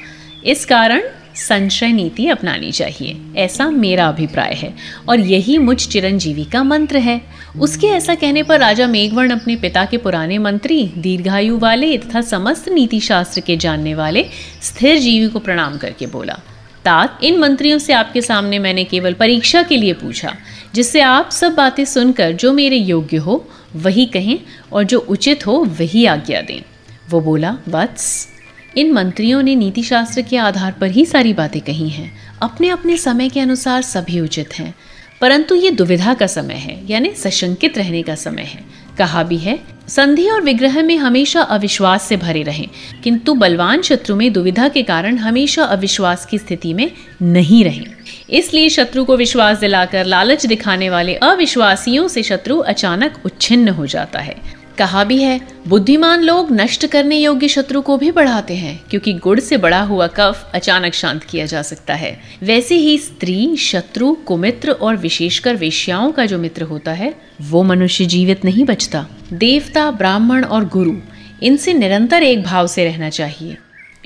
इस 0.46 0.64
कारण 0.64 1.02
संशय 1.36 1.92
नीति 1.92 2.26
अपनानी 2.28 2.72
चाहिए। 2.72 3.16
ऐसा 3.36 3.70
मेरा 3.70 4.08
अभिप्राय 4.08 4.54
है। 4.54 4.74
और 5.08 5.20
यही 5.20 5.58
मुझ 5.58 5.88
चिरंजीवी 5.88 6.44
का 6.44 6.62
मंत्र 6.62 6.98
है। 6.98 7.20
उसके 7.58 7.86
ऐसा 7.86 8.14
कहने 8.14 8.42
पर 8.42 8.60
राजा 8.60 8.86
मेघवर्ण 8.86 9.30
अपने 9.30 9.56
पिता 9.56 9.84
के 9.84 9.96
पुराने 9.96 10.38
मंत्री, 10.38 10.92
दीर्घायु 10.98 11.58
वाले 11.58 11.98
तथा 11.98 12.20
समस्त 12.20 12.68
नीति 12.68 13.00
शास्त्र 13.00 13.40
के 13.40 13.56
जानने 13.56 13.94
वाले 13.94 14.26
स्थिर 14.62 14.98
जीवी 14.98 15.28
को 15.28 15.38
प्रणाम 15.38 15.78
करके 15.78 16.06
बोला, 16.06 16.38
तात, 16.84 17.18
इन 17.22 17.38
मंत्रियों 17.38 17.78
से 17.78 17.92
आपके 17.92 18.22
सामने 18.22 18.58
मैंने 18.58 18.84
केवल 18.84 19.12
परीक्षा 19.12 19.62
के 19.62 19.76
लिए 19.76 19.92
पूछा, 19.92 20.36
जिससे 20.74 21.00
आप 21.00 21.30
सब 21.30 21.54
बातें 21.54 21.84
सुनकर 21.84 22.32
जो 22.32 22.52
मेरे 22.52 22.76
योग्य 22.76 23.16
हो, 23.16 23.48
वही 23.76 24.06
कहें 24.06 24.38
और 24.72 24.84
जो 24.84 24.98
उचित 24.98 25.46
हो, 25.46 25.52
वही 25.52 26.04
आज्ञा 26.04 26.40
दें। 26.40 26.62
वो 27.10 27.20
बोला 27.20 27.56
वत्स 27.68 28.28
इन 28.76 28.92
मंत्रियों 28.92 29.42
ने 29.42 29.54
नीति 29.56 29.82
शास्त्र 29.82 30.22
के 30.22 30.36
आधार 30.36 30.72
पर 30.72 30.90
ही 30.90 31.06
सारी 31.06 31.32
बातें 31.32 31.62
कही 31.62 31.88
हैं। 31.88 32.36
अपने 32.42 32.68
अपने 32.68 32.96
समय 32.96 33.28
के 33.28 33.40
अनुसार 33.40 33.82
सभी 33.82 34.20
उचित 34.20 34.58
हैं। 34.58 34.74
परंतु 35.20 35.54
ये 35.54 35.70
दुविधा 35.70 36.14
का 36.14 36.26
समय 36.26 36.54
है, 36.54 36.82
यानी 36.90 37.14
सशंकित 37.14 37.78
रहने 37.78 38.02
का 38.02 38.14
समय 38.14 38.42
है। 38.42 38.64
कहा 38.98 39.22
भी 39.22 39.36
है, 39.36 39.58
संधि 39.88 40.28
और 40.28 40.42
विग्रह 40.42 40.82
में 40.82 40.96
हमेशा 40.96 41.40
अविश्वास 41.40 42.02
से 42.02 42.16
भरे 42.16 42.42
रहें, 42.42 42.68
किंतु 43.04 43.34
बलवान 43.34 43.82
शत्रु 43.82 44.16
में 44.16 44.32
दुविधा 44.32 44.68
के 44.68 44.82
कारण 44.82 45.16
हमेशा 45.16 45.64
अविश्वास 45.64 46.26
की 46.26 46.38
स्थिति 46.38 46.74
में 46.74 46.90
नहीं 47.22 47.64
रहें। 47.64 47.86
इसलिए 48.30 48.68
शत्रु 48.68 49.04
को 49.04 49.16
विश्वास 49.16 49.58
दिलाकर 49.58 50.04
लालच 50.04 50.46
दिखाने 50.46 50.90
वाले 50.90 51.14
अविश्वासियों 51.14 52.08
से 52.08 52.22
शत्रु 52.22 52.58
अचानक 52.58 53.14
उच्छिन्न 53.24 53.68
हो 53.68 53.86
जाता 53.86 54.18
है। 54.18 54.59
कहा 54.80 55.04
भी 55.04 55.22
है, 55.22 55.40
बुद्धिमान 55.68 56.22
लोग 56.22 56.52
नष्ट 56.52 56.86
करने 56.86 57.16
योग्य 57.16 57.48
शत्रु 57.48 57.80
को 57.80 57.96
भी 57.96 58.10
बढ़ाते 58.10 58.54
हैं, 58.54 58.80
क्योंकि 58.90 59.12
गुड़ 59.12 59.40
से 59.40 59.56
बड़ा 59.56 59.82
हुआ 59.82 60.06
कफ 60.06 60.50
अचानक 60.54 60.94
शांत 60.94 61.24
किया 61.24 61.46
जा 61.46 61.62
सकता 61.62 61.94
है। 61.94 62.20
वैसे 62.42 62.74
ही 62.74 62.98
स्त्री, 62.98 63.56
शत्रु, 63.56 64.14
कुमित्र 64.14 64.70
और 64.70 64.96
विशेषकर 64.96 65.56
वेश्याओं 65.56 66.12
का 66.12 66.26
जो 66.26 66.38
मित्र 66.38 66.62
होता 66.62 66.92
है, 66.92 67.14
वो 67.40 67.62
मनुष्य 67.62 68.04
जीवित 68.04 68.44
नहीं 68.44 68.64
बचता। 68.64 69.06
देवता, 69.32 69.90
ब्राह्मण 69.90 70.44
और 70.44 70.64
गुरु, 70.64 70.94
इनसे 71.42 71.74
निरंतर 71.74 72.22
एक 72.22 72.42
भाव 72.42 72.66
से 72.66 72.84
रहना 72.84 73.10
चाहिए। 73.10 73.56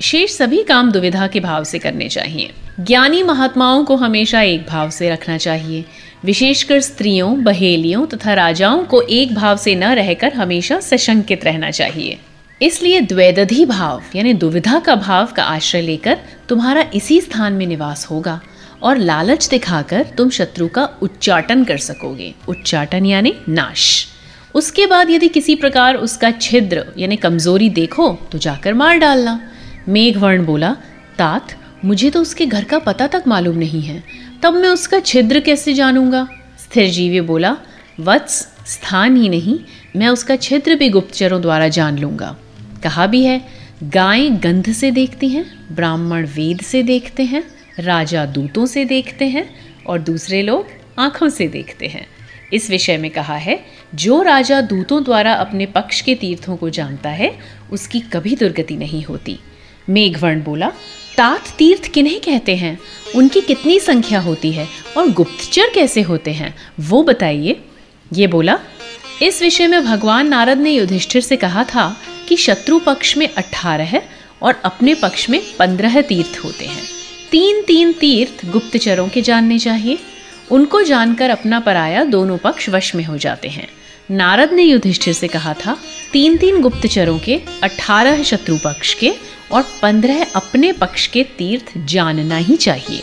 शेष 0.01 0.31
सभी 0.31 0.63
काम 0.63 0.91
दुविधा 0.91 1.27
के 1.27 1.39
भाव 1.39 1.63
से 1.63 1.79
करने 1.79 2.09
चाहिए। 2.09 2.51
ज्ञानी 2.79 3.23
महात्माओं 3.23 3.85
को 3.85 3.95
हमेशा 3.95 4.41
एक 4.41 4.67
भाव 4.67 4.89
से 4.89 5.09
रखना 5.09 5.37
चाहिए। 5.37 5.85
विशेषकर 6.25 6.79
स्त्रियों, 6.81 7.43
बहेलियों 7.43 8.05
तथा 8.05 8.33
राजाओं 8.33 8.83
को 8.83 9.01
एक 9.01 9.33
भाव 9.35 9.57
से 9.57 9.75
न 9.75 9.83
रहकर 9.83 10.33
हमेशा 10.33 10.79
सशंकित 10.79 11.45
रहना 11.45 11.71
चाहिए। 11.71 12.17
इसलिए 12.61 13.01
द्वैदधि 13.01 13.65
भाव, 13.65 14.01
यानी 14.15 14.33
दुविधा 14.33 14.79
का 14.79 14.95
भाव 14.95 15.25
का 15.25 15.43
आश्रय 15.43 15.81
लेकर 15.81 16.17
तुम्हारा 16.49 16.85
इसी 16.93 17.21
स्थान 17.21 17.53
में 17.53 17.65
निवास 17.67 18.05
होगा 18.05 18.41
और 18.83 18.97
लालच 18.97 19.47
दिखाकर 19.49 20.05
तुम 20.17 20.29
शत्रु 20.29 20.67
का 20.67 20.89
उच्चाटन 21.01 21.63
कर 21.63 21.77
सकोगे। 21.77 22.33
उच्चाटन 22.47 23.05
यानी 23.05 23.33
नाश। 23.49 24.07
उसके 24.55 24.87
बाद 24.87 25.09
यदि 25.09 25.27
किसी 25.27 25.55
प्रकार 25.55 25.95
उसका 25.95 26.31
छिद्र, 26.31 26.85
यानी 26.97 27.15
कमज़ोरी 27.15 27.69
देखो 27.69 28.09
तो 28.31 28.37
जाकर 28.37 28.73
मार 28.73 28.97
डालना। 28.97 29.39
मेघवर्ण 29.89 30.45
बोला, 30.45 30.75
तात, 31.17 31.55
मुझे 31.85 32.09
तो 32.09 32.21
उसके 32.21 32.45
घर 32.45 32.63
का 32.63 32.79
पता 32.79 33.07
तक 33.07 33.23
मालूम 33.27 33.57
नहीं 33.57 33.81
है। 33.81 34.03
तब 34.45 34.53
मैं 34.53 34.69
उसका 34.69 34.99
छिद्र 34.99 35.39
कैसे 35.39 35.73
जानूँगा? 35.73 36.27
स्थिर 36.59 36.89
जीवी 36.89 37.21
बोला, 37.21 37.57
वत्स, 37.99 38.47
स्थान 38.65 39.17
ही 39.17 39.29
नहीं, 39.29 39.59
मैं 39.95 40.07
उसका 40.07 40.35
छिद्र 40.35 40.75
भी 40.75 40.89
गुप्तचरों 40.89 41.41
द्वारा 41.41 41.67
जान 41.67 41.97
लूँगा। 41.97 42.37
कहा 42.83 43.07
भी 43.07 43.23
है, 43.23 43.47
गायें 43.83 44.43
गंध 44.43 44.71
से 44.71 44.91
देखती 44.91 45.29
हैं, 45.29 45.75
ब्राह्मण 45.75 46.25
वेद 46.25 46.61
से 46.61 46.83
देखते 46.83 47.23
हैं, 47.23 47.43
राजा 47.79 48.25
दूतों 48.25 48.65
से 48.65 48.85
देखते 48.85 49.25
हैं 49.25 49.55
और 49.87 49.99
दूसरे 49.99 50.41
लोग 50.41 50.67
आँखों 50.99 51.29
से 51.29 51.47
देखते 51.47 51.87
हैं। 51.87 52.07
इस 52.53 52.69
विषय 52.69 52.97
में 52.97 53.11
कहा 53.11 53.35
है, 53.35 53.65
जो 53.95 54.21
राजा 54.21 54.61
दूतों 54.61 55.03
द्वारा 55.03 55.33
अपने 55.33 55.65
पक्ष 55.65 56.01
के 56.01 56.15
तीर्थों 56.15 56.55
को 56.55 56.69
जानता 56.69 57.09
है, 57.09 57.39
उसकी 57.71 57.99
कभी 57.99 58.35
दुर्गति 58.35 58.77
नहीं 58.77 59.03
होती। 59.03 59.39
मेघवर्ण 59.89 60.43
बोला 60.43 60.71
तात 61.17 61.47
तीर्थ 61.57 61.91
किन्हें 61.91 62.19
कहते 62.19 62.55
हैं? 62.55 62.79
उनकी 63.15 63.41
कितनी 63.41 63.79
संख्या 63.79 64.19
होती 64.19 64.51
है 64.51 64.67
और 64.97 65.09
गुप्तचर 65.09 65.69
कैसे 65.75 66.01
होते 66.01 66.31
हैं? 66.31 66.55
वो 66.79 67.03
बताइए। 67.03 67.59
ये 68.13 68.27
बोला, 68.27 68.59
इस 69.21 69.41
विषय 69.41 69.67
में 69.67 69.85
भगवान 69.85 70.27
नारद 70.27 70.57
ने 70.57 70.71
युधिष्ठिर 70.71 71.21
से 71.21 71.35
कहा 71.35 71.63
था 71.63 71.97
कि 72.29 72.37
शत्रु 72.37 72.79
पक्ष 72.79 73.17
में 73.17 73.29
अठारह 73.37 74.01
और 74.41 74.61
अपने 74.65 74.93
पक्ष 74.93 75.29
में 75.29 75.41
पंद्रह 75.59 76.01
तीर्थ 76.01 76.39
होते 76.45 76.65
हैं। 76.65 76.83
तीन 77.31 77.61
तीन 77.61 77.93
तीर्थ 77.93 78.45
गुप्तचरों 78.45 79.09
के 79.09 79.21
जानने 79.21 79.59
चाहिए। 79.59 79.99
उनको 80.51 80.81
जानकर 80.81 81.29
अपना 81.29 81.59
पराया 81.59 82.03
दोनों 82.03 82.37
पक्ष 82.37 82.69
वश 82.69 82.95
में 82.95 83.03
हो 83.03 83.17
जाते 83.17 83.47
हैं। 83.47 83.67
नारद 84.11 84.53
ने 84.53 84.63
युधिष्ठिर 84.63 85.13
से 85.13 85.27
कहा 85.27 85.53
था, 85.53 85.77
तीन 86.11 86.37
तीन 86.37 86.61
गुप्तचरों 86.61 87.19
के 87.19 87.41
अठारह 87.63 88.23
शत्रु 88.23 88.57
पक्ष 88.57 88.93
के 88.93 89.13
और 89.51 89.65
पंद्रह 89.81 90.25
अपने 90.35 90.71
पक्ष 90.71 91.07
के 91.07 91.23
तीर्थ 91.37 91.77
जानना 91.77 92.37
ही 92.37 92.55
चाहिए। 92.55 93.01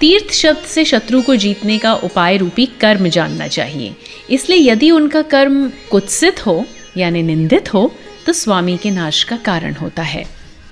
तीर्थ 0.00 0.32
शब्द 0.32 0.64
से 0.66 0.84
शत्रु 0.84 1.22
को 1.22 1.36
जीतने 1.36 1.78
का 1.78 1.94
उपाय 1.94 2.36
रूपी 2.36 2.66
कर्म 2.66 3.08
जानना 3.08 3.48
चाहिए। 3.48 3.94
इसलिए 4.30 4.70
यदि 4.72 4.90
उनका 4.90 5.22
कर्म 5.22 5.68
कुत्सित 5.90 6.46
हो, 6.46 6.64
यानी 6.96 7.22
निंदित 7.22 7.74
हो 7.74 7.92
तो 8.26 8.32
स्वामी 8.32 8.76
के 8.76 8.90
नाश 8.90 9.22
का 9.24 9.36
कारण 9.36 9.74
होता 9.74 10.02
है। 10.02 10.24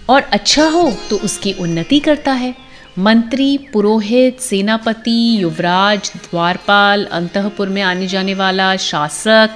और 0.09 0.23
अच्छा 0.23 0.65
हो 0.65 0.93
तो 1.11 1.17
उसकी 1.17 1.53
उन्नति 1.53 1.99
करता 2.01 2.33
है। 2.33 2.55
मंत्री, 2.99 3.59
पुरोहित, 3.73 4.41
सेनापति, 4.41 5.43
युवराज, 5.43 6.13
द्वारपाल, 6.17 7.05
अंतपुर 7.05 7.69
में 7.69 7.83
आने 7.83 8.07
जाने 8.07 8.35
वाला, 8.35 8.77
शासक, 8.77 9.51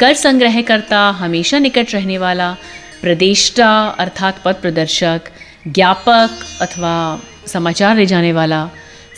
कर 0.00 0.14
संग्रह 0.14 0.60
करता, 0.62 1.00
हमेशा 1.10 1.58
निकट 1.58 1.94
रहने 1.94 2.18
वाला 2.18 2.56
प्रदेष्टा 3.02 3.94
अर्थात 3.98 4.32
पद 4.44 4.54
प्रदर्शक, 4.54 5.20
ज्ञापक 5.68 6.30
अथवा 6.60 7.20
समाचार 7.46 7.96
ले 7.96 8.06
जाने 8.06 8.32
वाला, 8.32 8.68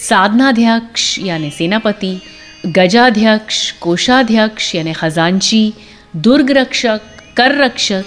साधनाध्यक्ष 0.09 1.19
यानी 1.19 1.51
सेनापति, 1.51 2.21
गजाध्यक्ष, 2.67 3.73
कोषाध्यक्ष 3.73 4.75
यानी 4.75 4.93
खजांची 4.93 5.73
दुर्ग 6.17 6.51
रक्षक 6.51 7.01
कर 7.37 7.55
रक्षक 7.55 8.05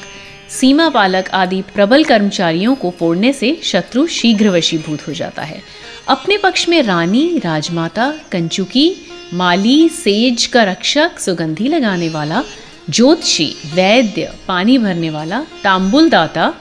सीमा 0.50 0.90
पालक 0.90 1.30
आदि 1.30 1.62
प्रबल 1.62 2.04
कर्मचारियों 2.04 2.76
को 2.76 2.90
फोड़ने 3.00 3.34
से 3.34 3.60
शत्रु 3.64 4.08
शीघ्र 4.08 4.50
वशीभूत 4.50 5.08
हो 5.08 5.14
जाता 5.14 5.42
है। 5.42 5.62
अपने 6.08 6.38
पक्ष 6.38 6.70
में 6.70 6.84
रानी, 6.84 7.38
राजमाता, 7.38 8.14
कंचुकी, 8.32 8.96
माली, 9.34 9.90
सेज 9.90 10.46
का 10.46 10.64
रक्षक, 10.64 11.20
सुगंधी 11.20 11.68
लगाने 11.68 12.10
वाला 12.10 12.44
ज्योतिषी, 12.92 13.56
वैद्य, 13.74 14.32
पानी 14.48 14.78
भरने 14.78 15.10
वाला 15.10 15.42
तांबुल 15.64 16.10
दाता 16.10 16.54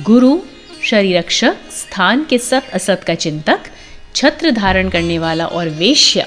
गुरु, 0.00 0.38
शरीरक्षक, 0.82 1.56
स्थान 1.70 2.24
के 2.30 2.38
सत 2.38 2.62
असत 2.72 3.04
का 3.06 3.14
चिंतक, 3.14 3.60
छत्र 4.14 4.50
धारण 4.50 4.88
करने 4.88 5.18
वाला 5.18 5.46
और 5.46 5.68
वेश्या, 5.68 6.26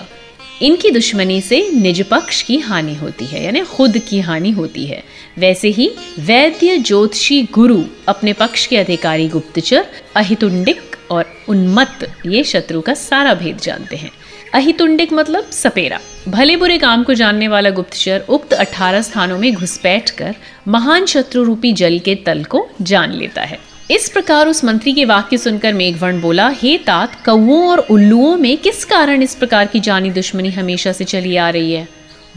इनकी 0.61 0.91
दुश्मनी 0.91 1.41
से 1.41 1.69
निज 1.69 2.01
पक्ष 2.09 2.41
की 2.41 2.57
हानि 2.57 2.95
होती 2.95 3.25
है, 3.25 3.43
यानी 3.43 3.61
खुद 3.61 3.97
की 3.97 4.19
हानि 4.19 4.51
होती 4.51 4.85
है। 4.85 5.03
वैसे 5.37 5.67
ही, 5.67 5.91
वैद्य, 6.19 6.77
ज्योतिषी, 6.77 7.41
गुरु, 7.43 7.83
अपने 8.07 8.33
पक्ष 8.33 8.65
के 8.65 8.77
अधिकारी 8.77 9.27
गुप्तचर, 9.27 9.85
अहितुंडिक 10.15 10.95
और 11.11 11.25
उन्मत्त, 11.49 12.11
ये 12.25 12.43
शत्रु 12.43 12.81
का 12.81 12.93
सारा 12.93 13.33
भेद 13.33 13.57
जानते 13.57 13.95
हैं। 13.95 14.11
अहितुंडिक 14.55 15.13
मतलब 15.13 15.49
सपेरा। 15.51 15.99
भले 16.27 16.55
बुरे 16.55 16.77
काम 16.77 17.03
को 17.03 17.13
जानने 17.13 17.47
वाला 17.47 17.69
गुप्तचर 17.69 18.25
उक्त 18.29 18.53
18 18.53 19.01
स्थानों 19.01 19.37
में 19.37 19.53
घुसपैठ 19.53 20.09
कर 20.09 20.35
महान 20.67 21.05
शत्रु 21.05 21.43
रूपी 21.43 21.71
जल 21.73 21.99
के 21.99 22.15
तल 22.15 22.43
को 22.43 22.67
जान 22.81 23.13
लेता 23.13 23.41
है। 23.41 23.59
इस 23.91 24.09
प्रकार 24.09 24.47
उस 24.47 24.63
मंत्री 24.65 24.93
के 24.93 25.05
वाक्य 25.05 25.37
सुनकर 25.37 25.73
मेघवर्ण 25.73 26.21
बोला, 26.21 26.49
हे 26.49 26.77
तात, 26.77 27.25
कौओं 27.25 27.67
और 27.67 27.79
उल्लुओं 27.79 28.35
में 28.37 28.57
किस 28.57 28.85
कारण 28.85 29.21
इस 29.21 29.35
प्रकार 29.35 29.65
की 29.65 29.79
जानी 29.79 30.09
दुश्मनी 30.09 30.49
हमेशा 30.49 30.91
से 30.91 31.03
चली 31.03 31.35
आ 31.35 31.49
रही 31.49 31.73
है? 31.73 31.87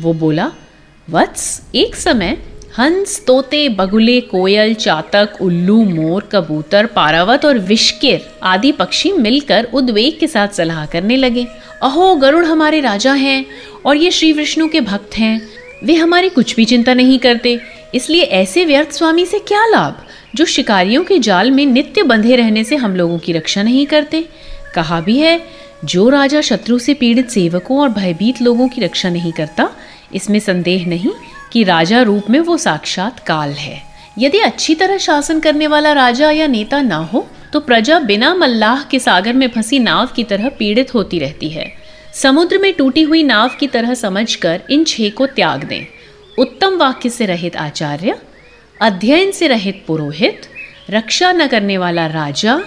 वो 0.01 0.13
बोला, 0.13 0.53
वत्स, 1.11 1.63
एक 1.75 1.97
समय 1.97 2.37
हंस, 2.79 3.25
तोते, 3.27 3.69
बगुले, 3.69 4.21
कोयल, 4.21 4.75
चातक, 4.75 5.39
उल्लू, 5.41 5.85
मोर, 5.85 6.29
कबूतर, 6.33 6.87
पारावत 6.87 7.45
और 7.45 7.59
विश्किर 7.59 8.21
आदि 8.43 8.73
पक्षी 8.73 9.13
मिलकर 9.13 9.69
उद्वेग 9.75 10.19
के 10.21 10.27
साथ 10.27 10.49
सलाह 10.49 10.87
करने 10.87 11.17
लगे। 11.17 11.47
अहो, 11.83 12.15
गरुड़ 12.15 12.45
हमारे 12.45 12.81
राजा 12.81 13.13
हैं 13.13 13.47
और 13.87 13.97
ये 13.97 14.11
श्री 14.11 14.33
विष्णु 14.33 14.69
के 14.69 14.81
भक्त 14.81 15.19
हैं। 15.19 15.49
वे 15.85 15.95
हमारी 15.95 16.29
कुछ 16.29 16.57
भी 16.57 16.65
चिंता 16.65 16.95
नहीं 16.95 17.19
करते। 17.19 17.61
इसलिए 17.95 18.23
ऐसे 18.23 18.65
व्यर्थ 18.65 18.93
स्वामी 18.93 19.27
से 19.27 19.39
क्या 19.39 19.67
लाभ? 19.67 20.05
जो 20.35 20.45
शिकारियों 20.45 21.05
के 21.05 21.19
जाल 21.19 21.51
में 21.51 21.67
नित्य 21.67 22.03
बंधे 22.03 22.37
रहने 22.37 22.65
से 22.65 22.77
हम 22.77 22.97
लोगों 22.97 23.19
की 23.19 23.33
रक्षा 23.33 23.63
नहीं 23.63 23.87
करते। 23.87 24.29
कहा 24.75 25.01
भी 25.01 25.19
है, 25.19 25.43
जो 25.85 26.09
राजा 26.09 26.41
शत्रु 26.41 26.79
से 26.79 26.95
पीड़ित 26.95 27.31
सेवकों 27.31 27.81
और 27.81 27.89
भयभीत 27.89 28.43
लोगों 28.43 28.69
की 28.69 28.81
रक्षा 28.81 29.11
नहीं 29.11 29.33
करता, 29.33 29.69
इसमें 30.15 30.39
संदेह 30.39 30.87
नहीं 30.87 31.11
कि 31.53 31.65
राजा 31.65 32.03
रूप 32.03 32.31
में 32.31 32.41
वो 32.41 32.57
साक्षात 32.57 33.19
काल 33.19 33.51
है। 33.51 33.83
यदि 34.19 34.39
अच्छी 34.39 34.75
तरह 34.75 34.99
शासन 34.99 35.41
करने 35.41 35.67
वाला 35.67 35.93
राजा 35.93 36.31
या 36.31 36.47
नेता 36.47 36.81
ना 36.81 36.97
हो 36.97 37.27
तो 37.53 37.61
प्रजा 37.61 37.99
बिना 37.99 38.35
मल्लाह 38.35 38.83
के 38.83 38.99
सागर 38.99 39.33
में 39.33 39.49
फंसी 39.49 39.79
नाव 39.79 40.07
की 40.07 40.25
तरह 40.25 40.49
पीड़ित 40.49 40.95
होती 40.95 41.19
रहती 41.19 41.49
है। 41.49 41.71
समुद्र 42.15 42.59
में 42.59 42.73
टूटी 42.73 43.03
हुई 43.03 43.23
नाव 43.23 43.51
की 43.61 43.67
तरह 43.67 43.95
समझकर 43.95 44.63
इन 44.71 44.85
छह 44.85 45.09
को 45.11 45.27
त्याग 45.27 45.65
दें। 45.65 45.87
उत्तम 46.39 46.77
वाक्य 46.77 47.11
से 47.11 47.27
रहित 47.27 47.57
आचार्य, 47.57 48.17
अध्ययन 48.81 49.31
से 49.31 49.49
रहित 49.49 49.83
पुरोहित, 49.87 50.43
रक्षा 50.91 51.33
न 51.33 51.47
करने 51.47 51.79
वाला 51.79 52.07
राजा, 52.07 52.61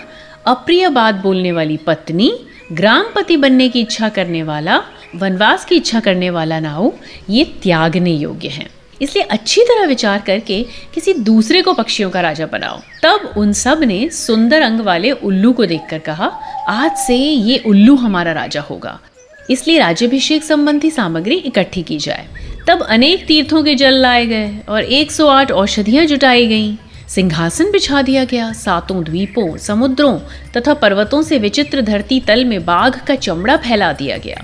अप्रिय 0.48 0.90
बात 0.90 1.16
बोलने 1.16 1.52
वाली 1.52 1.78
पत्नी, 1.78 2.32
ग्रामपति 2.72 3.38
बनने 3.38 3.70
की 3.70 3.82
इच्छा 3.82 4.10
करने 4.10 4.44
वाला, 4.44 4.82
वनवास 5.16 5.66
की 5.66 5.76
इच्छा 5.76 6.00
करने 6.00 6.30
वाला 6.30 6.60
ना 6.60 6.72
हो 6.72 6.94
ये 7.30 7.44
त्यागने 7.64 8.12
योग्य 8.12 8.48
है। 8.48 8.81
इसलिए 9.02 9.24
अच्छी 9.26 9.62
तरह 9.62 9.86
विचार 9.86 10.22
करके 10.22 10.62
किसी 10.94 11.14
दूसरे 11.14 11.62
को 11.62 11.74
पक्षियों 11.74 12.10
का 12.10 12.22
राजा 12.22 12.46
बनाओ। 12.46 12.80
तब 13.04 13.34
उन 13.38 13.54
सबने 13.54 14.10
सुंदर 14.10 14.62
अंग 14.62 14.80
वाले 14.80 15.12
उल्लू 15.12 15.52
को 15.54 15.66
देखकर 15.66 16.00
कहा, 16.00 16.26
आज 16.68 16.98
से 16.98 17.16
ये 17.16 17.58
उल्लू 17.66 17.96
हमारा 17.96 18.32
राजा 18.32 18.62
होगा। 18.62 19.00
इसलिए 19.50 19.80
राज्यभिषेक 19.80 20.44
संबंधी 20.44 20.92
सामग्री 20.92 21.36
इकट्ठी 21.36 21.82
की 21.84 21.98
जाए 21.98 22.28
तब 22.68 22.82
अनेक 22.82 23.26
तीर्थों 23.26 23.64
के 23.64 23.76
जल 23.76 23.94
लाए 23.94 24.26
गए 24.26 24.52
और 24.70 24.84
108 24.84 25.52
औषधियाँ 25.52 26.06
जुटाई 26.06 26.48
गईं। 26.48 26.76
सिंहासन 27.10 27.72
बिछा 27.72 28.02
दिया 28.02 28.24
गया। 28.24 28.52
सातों 28.54 29.04
द्वीपों, 29.04 29.58
समुद्रों 29.58 30.20
तथा 30.58 30.74
पर्वतों 30.74 31.22
से 31.22 31.38
विचित्र 31.38 31.82
धरती 31.82 32.20
तल 32.20 32.46
में 32.46 32.64
बाघ 32.66 32.94
का 32.98 33.16
चमड़ा 33.16 33.58
फैला 33.58 33.92
दिया 33.94 34.18
गया। 34.18 34.44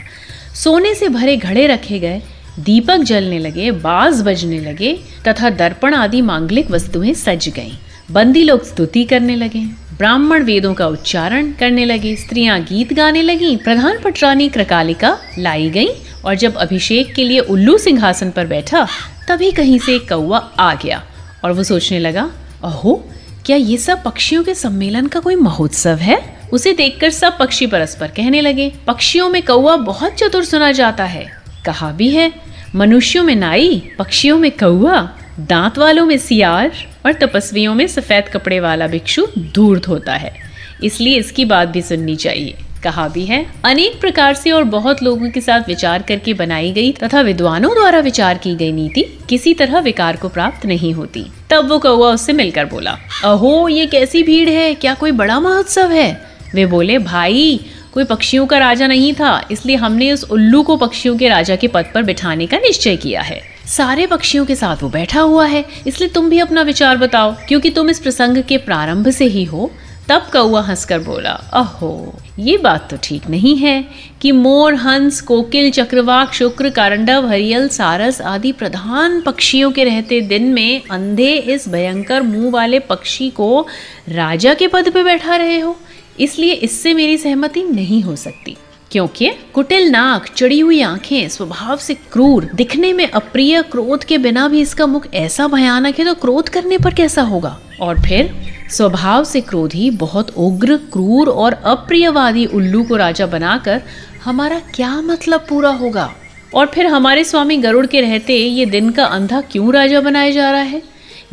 सोने 0.55 0.93
से 0.95 1.09
भरे 1.09 1.37
घड़े 1.37 1.67
रखे 1.67 1.99
गए। 1.99 2.21
दीपक 2.59 2.97
जलने 2.97 3.39
लगे, 3.39 3.71
बाज 3.71 4.21
बजने 4.21 4.59
लगे, 4.59 4.99
तथा 5.27 5.49
दर्पण 5.49 5.93
आदि 5.93 6.21
मांगलिक 6.21 6.71
वस्तुएँ 6.71 7.13
सज 7.13 7.49
गईं। 7.55 7.71
बंदी 8.11 8.43
लोग 8.43 8.63
स्तुति 8.63 9.03
करने 9.03 9.35
लगे, 9.35 9.59
ब्राह्मण 9.97 10.43
वेदों 10.43 10.73
का 10.73 10.87
उच्चारण 10.87 11.51
करने 11.51 11.85
लगे, 11.85 12.15
स्त्रियाँ 12.15 12.61
गीत 12.61 12.93
गाने 12.93 13.21
लगी, 13.21 13.55
प्रधान 13.55 13.99
पटरानी 13.99 14.49
क्रकालिका 14.49 15.17
लाई 15.39 15.69
गई, 15.69 15.87
और 16.25 16.35
जब 16.35 16.55
अभिषेक 16.55 17.13
के 17.13 17.23
लिए 17.23 17.39
उल्लू 17.39 17.77
सिंहासन 17.77 18.31
पर 18.31 18.47
बैठा, 18.47 18.87
तभी 19.27 19.51
कहीं 19.51 19.79
से 19.79 19.95
एक 19.95 20.09
कौआ 20.09 20.37
आ 20.59 20.73
गया, 20.73 21.03
और 21.45 21.51
वो 21.51 21.63
सोचने 21.63 21.99
लगा, 21.99 22.31
अहो, 22.63 23.05
क्या 23.45 23.57
ये 23.57 23.77
सब 23.77 24.03
पक्षियों 24.03 24.43
के 24.43 24.55
सम्मेलन 24.55 25.07
का 25.07 25.19
कोई 25.19 25.35
महोत्सव 25.35 25.95
है? 25.95 26.39
उसे 26.53 26.73
देखकर 26.73 27.09
सब 27.09 27.37
पक्षी 27.37 27.67
परस्पर 27.67 28.07
कहने 28.07 28.41
लगे, 28.41 28.73
पक्षियों 28.87 29.29
में 29.29 29.43
कौआ 29.43 29.75
बहुत 29.75 30.11
चतुर 30.11 30.45
सुना 30.45 30.71
जाता 30.71 31.03
है। 31.03 31.37
कहा 31.65 31.91
भी 31.91 32.09
है 32.09 32.46
मनुष्यों 32.75 33.23
में 33.23 33.35
नाई, 33.35 33.89
पक्षियों 33.99 34.37
में 34.37 34.51
कौआ 34.51 35.09
दांत 35.39 35.77
वालों 35.77 36.05
में 36.05 36.17
सियार 36.17 36.71
और 37.05 37.13
तपस्वियों 37.13 37.75
में 37.75 37.87
सफ़ेद 37.87 38.23
कपड़े 38.33 38.59
वाला 38.59 38.87
भिक्षु 38.87 39.27
धूर्त 39.39 39.87
होता 39.87 40.13
है। 40.13 40.35
इसलिए 40.83 41.17
इसकी 41.17 41.45
बात 41.45 41.67
भी 41.67 41.81
सुननी 41.81 42.15
चाहिए। 42.15 42.55
कहा 42.83 43.07
भी 43.07 43.25
है, 43.25 43.45
अनेक 43.63 44.01
प्रकार 44.01 44.33
से 44.33 44.51
और 44.51 44.63
बहुत 44.63 45.03
लोगों 45.03 45.29
के 45.29 45.41
साथ 45.41 45.61
विचार 45.67 46.01
करके 46.01 46.33
बनाई 46.33 46.71
गई 46.71 46.91
तथा 46.91 47.21
विद्वानों 47.21 47.73
द्वारा 47.73 47.99
विचार 47.99 48.37
की 48.37 48.55
गई 48.55 48.71
नीति 48.71 49.19
किसी 49.29 49.53
तरह 49.53 49.79
विकार 49.79 50.15
को 50.15 50.29
प्राप्त 50.29 50.65
नहीं 50.65 50.93
होती। 50.93 51.25
तब 51.49 51.69
वो 51.69 51.79
कौआ 51.79 52.13
उससे 52.13 52.33
मिलकर 52.33 52.65
बोला, 52.65 52.97
अहो, 53.23 53.69
ये 53.69 53.85
कैसी 53.85 54.23
भीड़ 54.23 54.49
है? 54.49 54.73
क्या 54.73 54.93
कोई 54.93 55.11
बड़ा 55.11 55.39
महोत्सव 55.39 55.91
है? 55.91 56.21
वे 56.55 56.65
बोले, 56.65 56.97
भाई 56.97 57.59
कोई 57.97 58.05
पक्षियों 58.05 58.45
का 58.45 58.57
राजा 58.57 58.87
नहीं 58.87 59.13
था, 59.13 59.47
इसलिए 59.51 59.75
हमने 59.75 60.11
उस 60.11 60.23
उल्लू 60.23 60.61
को 60.63 60.75
पक्षियों 60.77 61.15
के 61.17 61.29
राजा 61.29 61.55
के 61.55 61.67
पद 61.67 61.85
पर 61.93 62.03
बिठाने 62.03 62.45
का 62.47 62.57
निश्चय 62.57 62.95
किया 62.95 63.21
है। 63.21 63.39
सारे 63.67 64.05
पक्षियों 64.07 64.45
के 64.45 64.55
साथ 64.55 64.83
वो 64.83 64.89
बैठा 64.89 65.21
हुआ 65.21 65.45
है, 65.45 65.63
इसलिए 65.87 66.09
तुम 66.09 66.29
भी 66.29 66.39
अपना 66.39 66.61
विचार 66.61 66.97
बताओ, 66.97 67.35
क्योंकि 67.47 67.69
तुम 67.69 67.89
इस 67.89 67.99
प्रसंग 67.99 68.43
के 68.43 68.57
प्रारंभ 68.57 69.09
से 69.09 69.25
ही 69.25 69.43
हो। 69.43 69.71
तब 70.09 70.27
कौआ 70.33 70.61
हंसकर 70.61 70.99
बोला, 70.99 71.31
अहो, 71.53 72.13
ये 72.39 72.57
बात 72.57 72.87
तो 72.89 72.97
ठीक 73.03 73.27
नहीं 73.29 73.55
है 73.57 73.83
कि 74.21 74.31
मोर, 74.31 74.75
हंस, 74.75 75.21
कोकिल, 75.21 75.71
चक्रवाक, 75.71 76.33
शुक्र, 76.33 76.69
कारंडव, 76.69 77.27
हरियल, 77.27 77.67
सारस 77.69 78.21
आदि 78.21 78.51
प्रधान 78.51 79.19
पक्षियों 79.21 79.71
के 79.71 79.83
रहते 79.83 80.21
दिन 80.21 80.43
में 80.53 80.81
अंधे 80.91 81.33
इस 81.33 81.67
भयंकर 81.69 82.21
मुँह 82.21 82.51
वाले 82.51 82.79
पक्षी 82.79 83.29
को 83.29 83.67
राजा 84.09 84.53
के 84.53 84.67
पद 84.67 84.89
पर 84.89 85.03
बैठा 85.03 85.35
रहे 85.35 85.59
हो। 85.59 85.75
इसलिए 86.19 86.53
इससे 86.53 86.93
मेरी 86.93 87.17
सहमति 87.17 87.63
नहीं 87.63 88.03
हो 88.03 88.15
सकती। 88.15 88.57
क्योंकि 88.91 89.31
कुटिल 89.53 89.89
नाक, 89.89 90.25
चढ़ी 90.35 90.59
हुई 90.59 90.81
आँखें, 90.81 91.29
स्वभाव 91.29 91.77
से 91.77 91.93
क्रूर, 91.93 92.49
दिखने 92.55 92.93
में 92.93 93.11
अप्रिय, 93.11 93.61
क्रोध 93.61 94.03
के 94.03 94.17
बिना 94.17 94.47
भी 94.47 94.61
इसका 94.61 94.85
मुख 94.85 95.13
ऐसा 95.13 95.47
भयानक 95.47 95.99
है 95.99 96.05
तो 96.05 96.13
क्रोध 96.13 96.49
करने 96.49 96.77
पर 96.77 96.93
कैसा 96.93 97.21
होगा? 97.21 97.59
और 97.81 98.01
फिर, 98.01 98.35
स्वभाव 98.69 99.23
से 99.23 99.41
क्रोधी, 99.41 99.89
बहुत 99.89 100.37
उग्र, 100.37 100.77
क्रूर 100.77 101.29
और 101.29 101.53
अप्रियवादी 101.53 102.45
उल्लू 102.45 102.83
को 102.83 102.95
राजा 102.95 103.25
बनाकर 103.25 103.81
हमारा 104.23 104.59
क्या 104.59 105.01
मतलब 105.01 105.45
पूरा 105.49 105.69
होगा? 105.69 106.13
और 106.55 106.65
फिर 106.65 106.85
हमारे 106.85 107.23
स्वामी 107.23 107.57
गरुड़ 107.57 107.85
के 107.85 108.01
रहते 108.01 108.33
ये 108.33 108.65
दिन 108.65 108.89
का 108.89 109.05
अंधा 109.05 109.41
क्यों 109.41 109.73
राजा 109.73 110.01
बनाया 110.01 110.31
जा 110.31 110.51
रहा 110.51 110.61
है? 110.61 110.81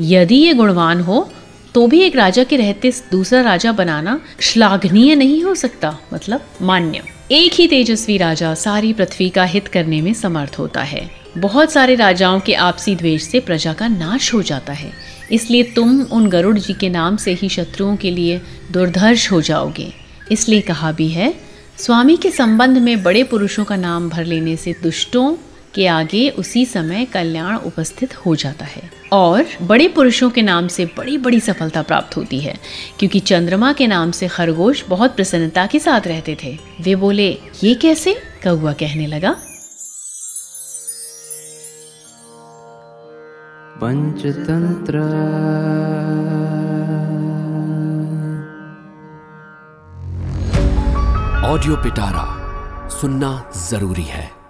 यदि 0.01 0.35
ये 0.35 0.55
गुणवान 0.55 1.01
हो 1.01 1.31
तो 1.75 1.87
भी 1.87 2.01
एक 2.01 2.17
राजा 2.17 2.45
के 2.45 2.57
रहते 2.57 2.93
दूसरा 3.11 3.41
राजा 3.41 3.73
बनाना 3.73 4.21
श्लाघनीय 4.41 5.15
नहीं 5.15 5.43
हो 5.43 5.55
सकता 5.55 5.97
मतलब 6.13 6.47
मान्य। 6.63 7.03
एक 7.31 7.53
ही 7.53 7.67
तेजस्वी 7.69 8.17
राजा 8.17 8.55
सारी 8.55 8.93
पृथ्वी 8.93 9.29
का 9.31 9.45
हित 9.45 9.69
करने 9.69 10.01
में 10.01 10.13
समर्थ 10.15 10.59
होता 10.59 10.83
है। 10.83 11.11
बहुत 11.39 11.73
सारे 11.73 11.95
राजाओं 11.95 12.41
के 12.41 12.55
आपसी 12.55 12.95
द्वेष 12.97 13.23
से 13.23 13.41
प्रजा 13.41 13.73
का 13.73 13.89
नाश 13.89 14.35
हो 14.35 14.43
जाता 14.43 14.73
है। 14.73 14.93
इसलिए 15.33 15.63
तुम 15.63 16.01
उन 16.03 16.29
गरुड़ 16.29 16.59
जी 16.59 16.73
के 16.73 16.89
नाम 16.89 17.17
से 17.17 17.33
ही 17.33 17.49
शत्रुओं 17.49 17.97
के 17.97 18.11
लिए 18.11 18.41
दुर्धर्ष 18.71 19.31
हो 19.33 19.41
जाओगे। 19.41 19.93
इसलिए 20.33 20.61
कहा 20.61 20.93
भी 20.93 21.09
है, 21.09 21.35
स्वामी 21.79 22.17
के 22.17 22.31
संबंध 22.31 22.79
में 22.79 23.03
बड़े 23.03 23.23
पुरुषों 23.25 23.65
का 23.65 23.77
नाम 23.77 24.09
भर 24.09 24.25
लेने 24.25 24.57
से 24.57 24.75
दुष्टों 24.83 25.37
के 25.75 25.87
आगे 25.87 26.29
उसी 26.31 26.65
समय 26.67 27.05
कल्याण 27.05 27.57
उपस्थित 27.57 28.15
हो 28.17 28.35
जाता 28.35 28.65
है 28.65 28.91
और 29.13 29.45
बड़े 29.63 29.89
पुरुषों 29.89 30.31
के 30.31 30.43
नाम 30.43 30.69
से 30.69 30.85
बड़ी 30.97 31.17
बड़ी 31.19 31.41
सफलता 31.41 31.83
प्राप्त 31.83 32.17
होती 32.17 32.41
है, 32.41 32.55
क्योंकि 32.99 33.21
चंद्रमा 33.21 33.73
के 33.73 33.87
नाम 33.87 34.11
से 34.11 34.29
खरगोश 34.29 34.85
बहुत 34.89 35.17
प्रसन्नता 35.17 35.67
के 35.67 35.79
साथ 35.79 36.07
रहते 36.07 36.37
थे। 36.45 36.59
वे 36.81 36.95
बोले, 36.95 37.29
ये 37.65 37.75
कैसे? 37.75 38.15
कौआ 38.45 38.73
कहने 38.73 39.07
लगा। 39.07 39.37
पंचतंत्र। 43.81 44.99
ऑडियो 51.45 51.77
पिटारा 51.77 52.25
सुनना 52.91 53.53
ज़रूरी 53.71 54.03
है। 54.03 54.44